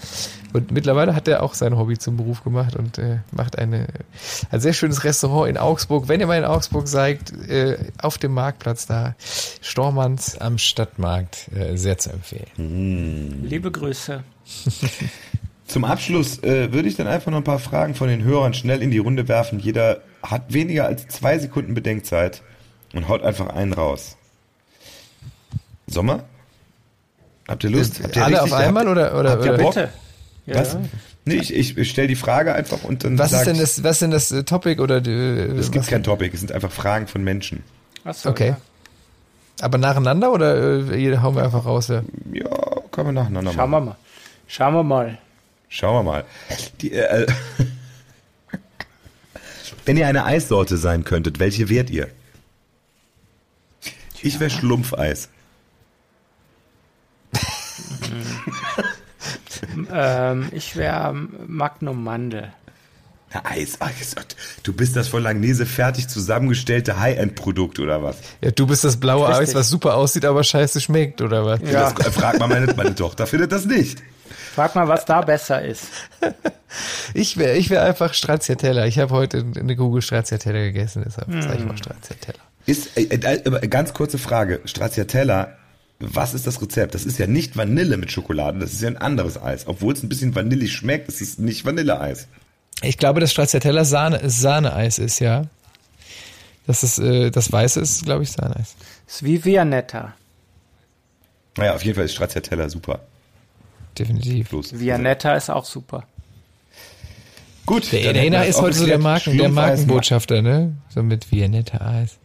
[0.53, 3.87] Und mittlerweile hat er auch sein Hobby zum Beruf gemacht und äh, macht eine,
[4.51, 6.09] ein sehr schönes Restaurant in Augsburg.
[6.09, 9.15] Wenn ihr mal in Augsburg seid, äh, auf dem Marktplatz da,
[9.61, 13.43] Stormanns Am Stadtmarkt äh, sehr zu empfehlen.
[13.47, 14.23] Liebe Grüße.
[15.67, 18.81] Zum Abschluss äh, würde ich dann einfach noch ein paar Fragen von den Hörern schnell
[18.81, 19.59] in die Runde werfen.
[19.59, 22.41] Jeder hat weniger als zwei Sekunden Bedenkzeit
[22.93, 24.17] und haut einfach einen raus.
[25.87, 26.23] Sommer?
[27.47, 28.01] Habt ihr Lust?
[28.03, 29.73] Habt ihr Alle richtig- auf einmal habt, oder, oder, habt ihr oder Bock?
[29.75, 29.89] Bitte.
[30.45, 30.77] Ja, Was?
[31.23, 33.83] Nee, ich, ich, ich stelle die Frage einfach und dann was ist denn ich- das,
[33.83, 36.51] was ist denn das äh, Topic oder die, Es gibt was, kein Topic, es sind
[36.51, 37.63] einfach Fragen von Menschen.
[38.03, 38.47] Ach so, Okay.
[38.49, 38.57] ja.
[39.61, 41.87] Aber nacheinander oder äh, jede hauen wir einfach raus?
[41.87, 42.03] Ja?
[42.31, 42.49] Ja,
[42.91, 43.85] können wir nacheinander Schauen machen.
[43.85, 43.95] wir mal.
[44.47, 45.17] Schauen wir mal.
[45.69, 46.25] Schauen wir mal.
[46.81, 47.25] Die, äh,
[49.85, 52.07] wenn ihr eine Eissorte sein könntet, welche wärt ihr?
[54.21, 55.29] Ich wäre Schlumpfeis.
[59.91, 62.51] Ähm, ich wäre Magnum Mandel.
[63.33, 64.15] Ja, Eis, Eis.
[64.63, 68.17] Du bist das von Langnese fertig zusammengestellte High-End-Produkt oder was?
[68.41, 69.49] Ja, du bist das blaue Richtig.
[69.49, 71.61] Eis, was super aussieht, aber scheiße schmeckt, oder was?
[71.61, 71.91] Ja.
[71.91, 73.99] Das, frag mal meine, meine Tochter, findet das nicht.
[74.53, 75.87] Frag mal, was da besser ist.
[77.13, 78.85] Ich wäre ich wär einfach Stracciatella.
[78.85, 82.39] Ich habe heute eine Kugel Stracciatella gegessen, deshalb sage ich mal Stracciatella.
[82.65, 84.61] Ist, äh, äh, äh, ganz kurze Frage.
[84.63, 85.57] Stracciatella,
[85.99, 86.95] was ist das Rezept?
[86.95, 89.67] Das ist ja nicht Vanille mit Schokolade, das ist ja ein anderes Eis.
[89.67, 92.27] Obwohl es ein bisschen vanillig schmeckt, ist es nicht Vanilleeis.
[92.81, 95.43] Ich glaube, dass Stracciatella Sahne, Sahneeis ist, ja.
[96.67, 98.75] Das ist, äh, das Weiße ist, glaube ich, Sahneeis.
[99.07, 100.13] Ist wie Vianetta.
[101.57, 103.01] Naja, auf jeden Fall ist Stracciatella super.
[103.97, 104.51] Definitiv.
[104.51, 104.77] Los.
[104.77, 106.07] Vianetta ist auch super.
[107.65, 107.91] Gut.
[107.91, 108.97] Der wir ist heute so der.
[108.97, 110.75] Marken, der Markenbotschafter, ne?
[110.89, 112.17] So mit Vianetta Eis.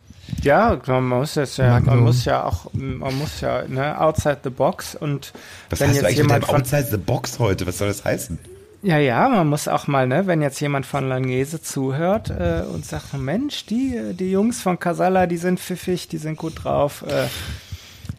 [0.43, 2.05] Ja, man muss jetzt ja, man Magnum.
[2.05, 5.33] muss ja auch, man muss ja, ne, outside the box und
[5.71, 7.67] Was wenn hast du jetzt eigentlich mit jemand deinem von, Outside the Box heute?
[7.67, 8.39] Was soll das heißen?
[8.87, 12.87] Ja, ja, man muss auch mal, ne, wenn jetzt jemand von Langnese zuhört äh, und
[12.87, 17.26] sagt, Mensch, die, die Jungs von Casala, die sind pfiffig, die sind gut drauf, äh,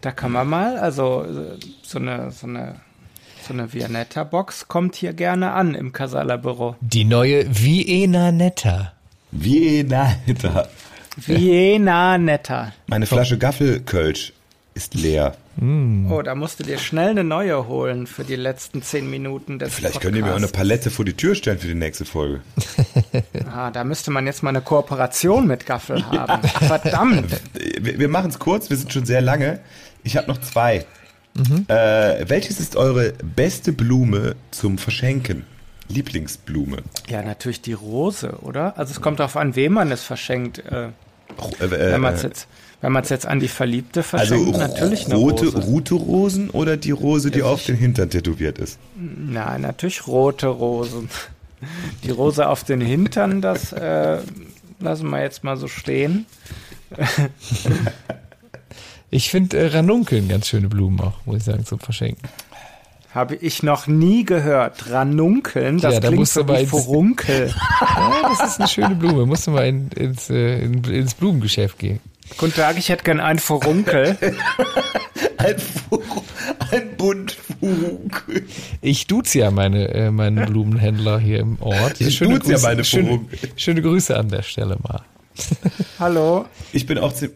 [0.02, 2.76] da kann man mal, also äh, so eine, so eine,
[3.48, 6.76] so eine Vianetta-Box kommt hier gerne an im Casala-Büro.
[6.82, 8.92] Die neue Viena Netta.
[9.32, 10.16] Vienna.
[10.28, 10.70] Alter.
[11.16, 12.74] Viena Netta.
[12.88, 14.34] Meine Flasche Gaffelkölsch
[14.78, 15.36] ist leer.
[15.60, 19.74] Oh, da musst du dir schnell eine neue holen für die letzten zehn Minuten des
[19.74, 20.48] Vielleicht könnt ihr mir auch eine.
[20.48, 22.42] Palette vor die Tür stellen für die nächste Folge.
[23.52, 26.48] Ah, da müsste man jetzt mal eine Kooperation mit Gaffel haben.
[26.48, 27.26] Verdammt.
[27.82, 29.60] Wir, wir machen es kurz, wir sind schon sehr lange.
[30.04, 30.86] Ich habe noch zwei.
[31.68, 35.46] Äh, welches ist eure beste Blume zum Verschenken?
[35.90, 36.78] Lieblingsblume?
[37.08, 38.78] Ja, natürlich die Rose, oder?
[38.78, 40.60] Also es kommt darauf an, wem man es verschenkt.
[40.60, 40.90] Äh,
[41.60, 42.48] Äh, äh, wenn man es jetzt,
[42.82, 45.58] wenn man es jetzt an die Verliebte also verschenkt, natürlich eine rote, Rose.
[45.68, 48.78] rote Rosen oder die Rose, die auf den Hintern tätowiert ist?
[48.96, 51.10] Nein, natürlich rote Rosen.
[52.04, 54.20] Die Rose auf den Hintern, das äh,
[54.80, 56.28] lassen wir jetzt mal so stehen.
[59.10, 62.28] Ich finde äh, Ranunkeln ganz schöne Blumen auch, muss ich sagen, zum Verschenken.
[63.14, 64.92] Habe ich noch nie gehört.
[64.92, 67.54] Ranunkeln, das Ja, da klingt so wie ins- Furunkel.
[67.82, 69.26] Ja, das ist eine schöne Blume.
[69.26, 72.00] Musst du mal in, ins, äh, in, ins Blumengeschäft gehen.
[72.38, 74.18] Guten Tag, ich hätte gern einen Furunkel.
[75.38, 76.02] Ein, Fu-
[76.72, 78.26] ein Buntfug.
[78.82, 82.02] Ich duze ja meine, äh, meine Blumenhändler hier im Ort.
[82.02, 83.40] Ich duze ja meine schöne, Furunkel.
[83.56, 85.02] schöne Grüße an der Stelle mal.
[86.00, 86.46] Hallo.
[86.74, 87.30] Ich bin auch, äh,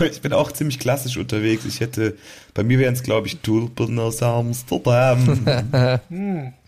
[0.10, 1.64] ich bin auch ziemlich klassisch unterwegs.
[1.64, 2.16] Ich hätte,
[2.54, 5.38] bei mir wären es, glaube ich, Tulpen aus Amsterdam.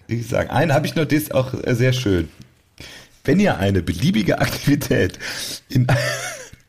[0.06, 2.28] ich sagen, einen habe ich noch, der ist auch sehr schön.
[3.24, 5.18] Wenn ihr eine beliebige Aktivität
[5.68, 5.86] in,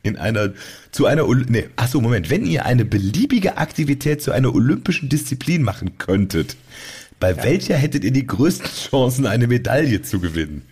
[0.02, 0.52] in einer,
[0.90, 5.62] zu einer, nee, ach so, Moment, wenn ihr eine beliebige Aktivität zu einer olympischen Disziplin
[5.62, 6.56] machen könntet,
[7.20, 10.66] bei welcher hättet ihr die größten Chancen, eine Medaille zu gewinnen?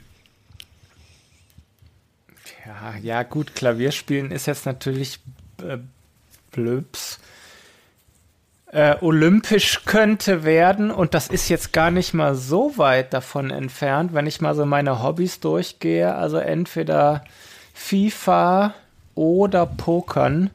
[2.67, 5.21] Ja, ja, gut, Klavierspielen ist jetzt natürlich
[5.63, 5.79] äh,
[6.51, 7.21] blöps.
[8.73, 14.15] Äh, olympisch könnte werden und das ist jetzt gar nicht mal so weit davon entfernt,
[14.15, 16.15] wenn ich mal so meine Hobbys durchgehe.
[16.15, 17.25] Also entweder
[17.75, 18.75] FIFA
[19.15, 20.51] oder Pokern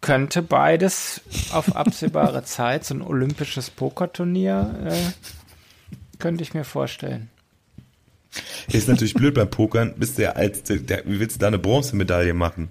[0.00, 1.20] könnte beides
[1.52, 7.30] auf absehbare Zeit, so ein olympisches Pokerturnier, äh, könnte ich mir vorstellen.
[8.68, 11.46] Ist natürlich blöd beim Pokern, bist du ja als, der, der, wie willst du da
[11.48, 12.68] eine Bronzemedaille machen?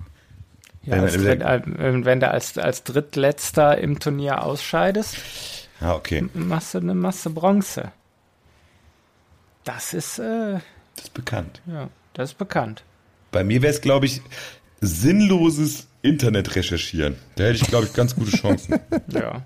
[0.83, 5.17] Ja, Wenn- wenn- Dritt, wenn du als, als Drittletzter im Turnier ausscheidest,
[5.81, 7.91] Ah, okay, machst du eine Masse Bronze.
[9.65, 10.59] Das ist, äh,
[10.95, 11.61] das ist bekannt.
[11.65, 12.83] ja, das ist bekannt.
[13.35, 14.21] Bei mir wäre es, glaube ich,
[14.79, 17.15] sinnloses Internet recherchieren.
[17.35, 18.79] Da hätte ich, glaube ich, ganz gute Chancen.
[19.13, 19.43] Ja.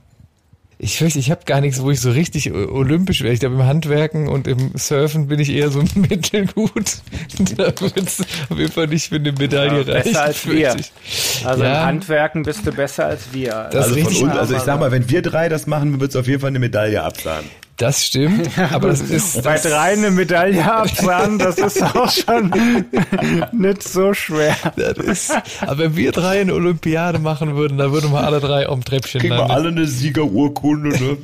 [0.81, 3.33] Ich fürchte, ich habe gar nichts, wo ich so richtig olympisch wäre.
[3.33, 7.01] Ich glaube, im Handwerken und im Surfen bin ich eher so mittelgut.
[7.57, 10.15] da wird's auf jeden Fall nicht für eine Medaille Ja, besser reichen.
[10.17, 10.75] als wir.
[11.45, 11.81] Also Ja.
[11.81, 13.49] im Handwerken bist du besser als wir.
[13.73, 15.99] Das Also, ist von richtig, uns, also ich sag mal, wenn wir drei das machen,
[15.99, 17.49] wird es auf jeden Fall eine Medaille absahnen.
[17.79, 22.51] Das stimmt, aber das ist bei das, drei eine Medaille abzahlen, das ist auch schon
[23.53, 24.57] nicht so schwer.
[24.75, 28.67] das ist, aber wenn wir drei eine Olympiade machen würden, dann würden wir alle drei
[28.67, 31.17] am Treppchen Kriegen wir alle eine Siegerurkunde, ne?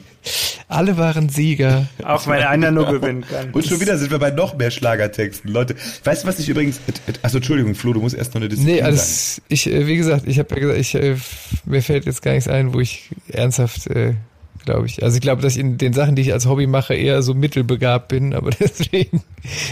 [0.70, 1.88] Alle waren Sieger.
[2.04, 3.52] Auch wenn einer nur gewinnen kann.
[3.52, 5.52] Und schon wieder sind wir bei noch mehr Schlagertexten.
[5.52, 5.76] Leute,
[6.06, 6.80] weißt du, was ich übrigens,
[7.22, 8.92] also Entschuldigung, Flo, du musst erst noch eine Disziplin Nee, sagen.
[8.94, 11.18] alles, ich, äh, wie gesagt, ich habe ja gesagt, ich, äh,
[11.66, 14.14] mir fällt jetzt gar nichts ein, wo ich ernsthaft, äh,
[14.66, 16.94] glaube ich, also ich glaube, dass ich in den Sachen, die ich als Hobby mache,
[16.96, 19.24] eher so mittelbegabt bin, aber deswegen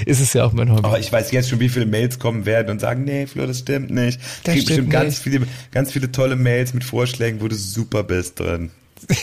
[0.05, 0.83] ist es ja auch mein Hobby.
[0.85, 3.59] Aber ich weiß jetzt schon, wie viele Mails kommen werden und sagen, nee, Flo, das
[3.59, 4.19] stimmt nicht.
[4.21, 5.19] Das Krieg bestimmt stimmt ganz nicht.
[5.23, 8.71] viele, ganz viele tolle Mails mit Vorschlägen, wo du super bist drin.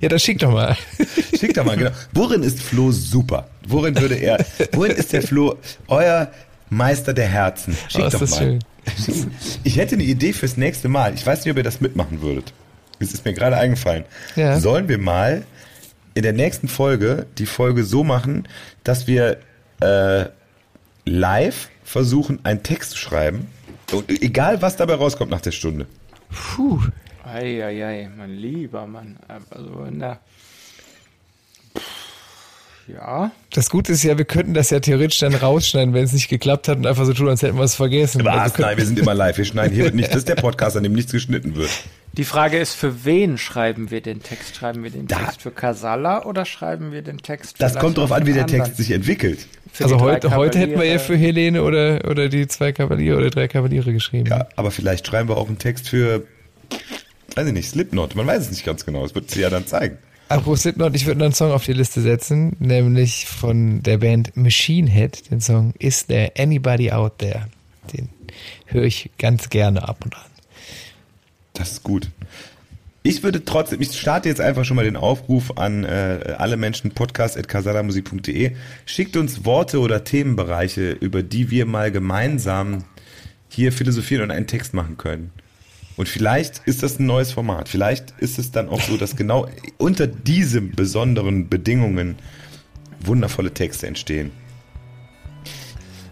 [0.00, 0.76] Ja, dann schick doch mal.
[1.38, 1.90] Schick doch mal, genau.
[2.12, 3.48] Worin ist Flo super?
[3.66, 5.56] Worin würde er, worin ist der Flo
[5.88, 6.30] euer
[6.70, 7.76] Meister der Herzen?
[7.88, 8.38] Schick Oh, ist doch mal.
[8.38, 8.58] schön.
[9.64, 11.14] Ich hätte eine Idee fürs nächste Mal.
[11.14, 12.52] Ich weiß nicht, ob ihr das mitmachen würdet.
[12.98, 14.04] Es ist mir gerade eingefallen.
[14.36, 14.58] Ja.
[14.58, 15.44] Sollen wir mal
[16.14, 18.48] in der nächsten Folge die Folge so machen,
[18.84, 19.38] dass wir
[19.80, 20.26] äh,
[21.04, 23.48] live versuchen, einen Text zu schreiben.
[23.92, 25.86] Und egal, was dabei rauskommt nach der Stunde.
[26.30, 26.80] Puh.
[27.24, 29.16] Eieiei, mein lieber Mann.
[29.28, 29.70] Also.
[29.70, 30.24] Pff,
[32.86, 33.30] Ja.
[33.52, 36.68] Das Gute ist ja, wir könnten das ja theoretisch dann rausschneiden, wenn es nicht geklappt
[36.68, 38.26] hat und einfach so tun, als hätten wir es vergessen.
[38.26, 38.58] Also Was?
[38.58, 39.38] wir Nein, wir sind immer live.
[39.38, 40.08] Wir schneiden hier wird nicht.
[40.10, 41.70] Das ist der Podcast, an dem nichts geschnitten wird.
[42.12, 44.54] Die Frage ist, für wen schreiben wir den Text?
[44.56, 47.96] Schreiben wir den Da- Text für Casala oder schreiben wir den Text Das vielleicht kommt
[47.98, 48.64] darauf an, für wie der anderen?
[48.64, 49.46] Text sich entwickelt.
[49.72, 53.30] Für also heute, heute hätten wir ja für Helene oder, oder die zwei Kavaliere oder
[53.30, 54.26] drei Kavaliere geschrieben.
[54.26, 56.24] Ja, aber vielleicht schreiben wir auch einen Text für,
[57.34, 58.14] weiß ich nicht, Slipknot.
[58.14, 59.02] Man weiß es nicht ganz genau.
[59.02, 59.98] Das wird sie ja dann zeigen.
[60.28, 64.36] Apropos Slipknot, ich würde noch einen Song auf die Liste setzen, nämlich von der Band
[64.36, 67.46] Machine Head, den Song Is There Anybody Out There?
[67.92, 68.08] Den
[68.66, 70.22] höre ich ganz gerne ab und an.
[71.52, 72.10] Das ist gut.
[73.02, 76.92] Ich würde trotzdem, ich starte jetzt einfach schon mal den Aufruf an äh, alle Menschen,
[76.92, 78.52] podcast.casalamusik.de.
[78.86, 82.84] Schickt uns Worte oder Themenbereiche, über die wir mal gemeinsam
[83.50, 85.32] hier philosophieren und einen Text machen können.
[85.96, 87.68] Und vielleicht ist das ein neues Format.
[87.68, 92.16] Vielleicht ist es dann auch so, dass genau unter diesen besonderen Bedingungen
[93.00, 94.32] wundervolle Texte entstehen.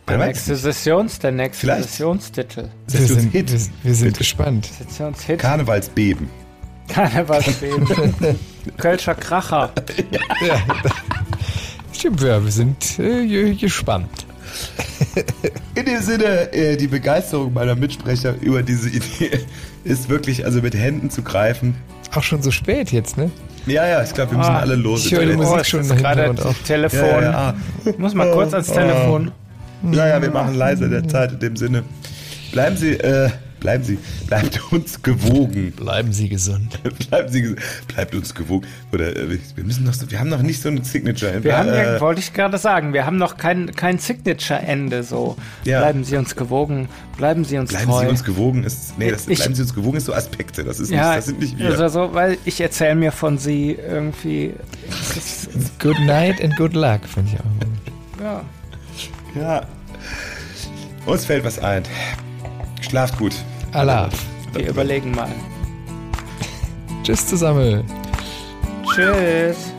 [0.08, 0.56] Der nächste.
[0.56, 1.88] Sessions, der nächste Vielleicht.
[1.88, 2.68] Sessionstitel.
[2.88, 3.52] Wir uns sind, Hit.
[3.52, 4.66] wir, wir sind gespannt.
[4.78, 5.38] Sessionshit.
[5.38, 6.28] Karnevalsbeben.
[6.88, 7.86] Karnevalsbeben.
[8.78, 9.72] Kölscher Kracher.
[10.46, 10.60] Ja,
[11.92, 14.26] stimmt, ja, wir sind äh, ge- gespannt.
[15.84, 19.40] In dem Sinne, äh, die Begeisterung meiner Mitsprecher über diese Idee
[19.84, 21.74] ist wirklich also mit Händen zu greifen.
[22.14, 23.30] Auch schon so spät jetzt, ne?
[23.66, 25.06] Ja, ja, ich glaube, wir müssen Ah, alle los.
[25.06, 26.54] ich höre die ja, Musik es schon gerade auch.
[26.64, 27.00] Telefon.
[27.00, 27.54] ja, ja.
[27.84, 29.30] Ich muss mal kurz ans Telefon.
[29.90, 31.82] ja, ja, wir machen leise der Zeit in dem Sinne.
[32.52, 33.30] Bleiben Sie, äh,
[33.62, 35.72] bleiben Sie, bleibt uns gewogen.
[35.72, 36.78] Bleiben Sie gesund.
[37.08, 37.56] bleiben Sie, ges-
[37.88, 38.66] bleibt uns gewogen.
[38.92, 41.42] Oder äh, wir müssen noch so, wir haben noch nicht so ein Signature.
[41.42, 45.36] Wir haben äh, ja, wollte ich gerade sagen, wir haben noch kein, kein Signature-Ende so.
[45.64, 45.78] Ja.
[45.80, 48.00] Bleiben Sie uns gewogen, bleiben Sie uns Bleiben treu.
[48.00, 50.64] Sie uns gewogen ist, nee, das, Ich- bleiben Sie uns gewogen ist so Aspekte.
[50.64, 51.66] Das ist ja, nicht, das sind nicht wir.
[51.70, 54.52] also so, weil ich erzähle mir von Sie irgendwie.
[55.80, 58.22] Good night and good luck, finde ich auch.
[58.22, 58.44] Ja.
[59.40, 59.62] ja.
[61.06, 61.82] Uns fällt was ein.
[62.82, 63.34] Schlaft gut.
[63.72, 64.10] Allah.
[64.52, 65.32] Wir überlegen mal.
[67.02, 67.84] Tschüss zusammen.
[68.94, 69.72] Tschüss.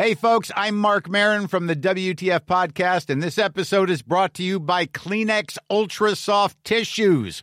[0.00, 4.42] Hey, folks, I'm Mark Marin from the WTF Podcast, and this episode is brought to
[4.42, 7.42] you by Kleenex Ultra Soft Tissues,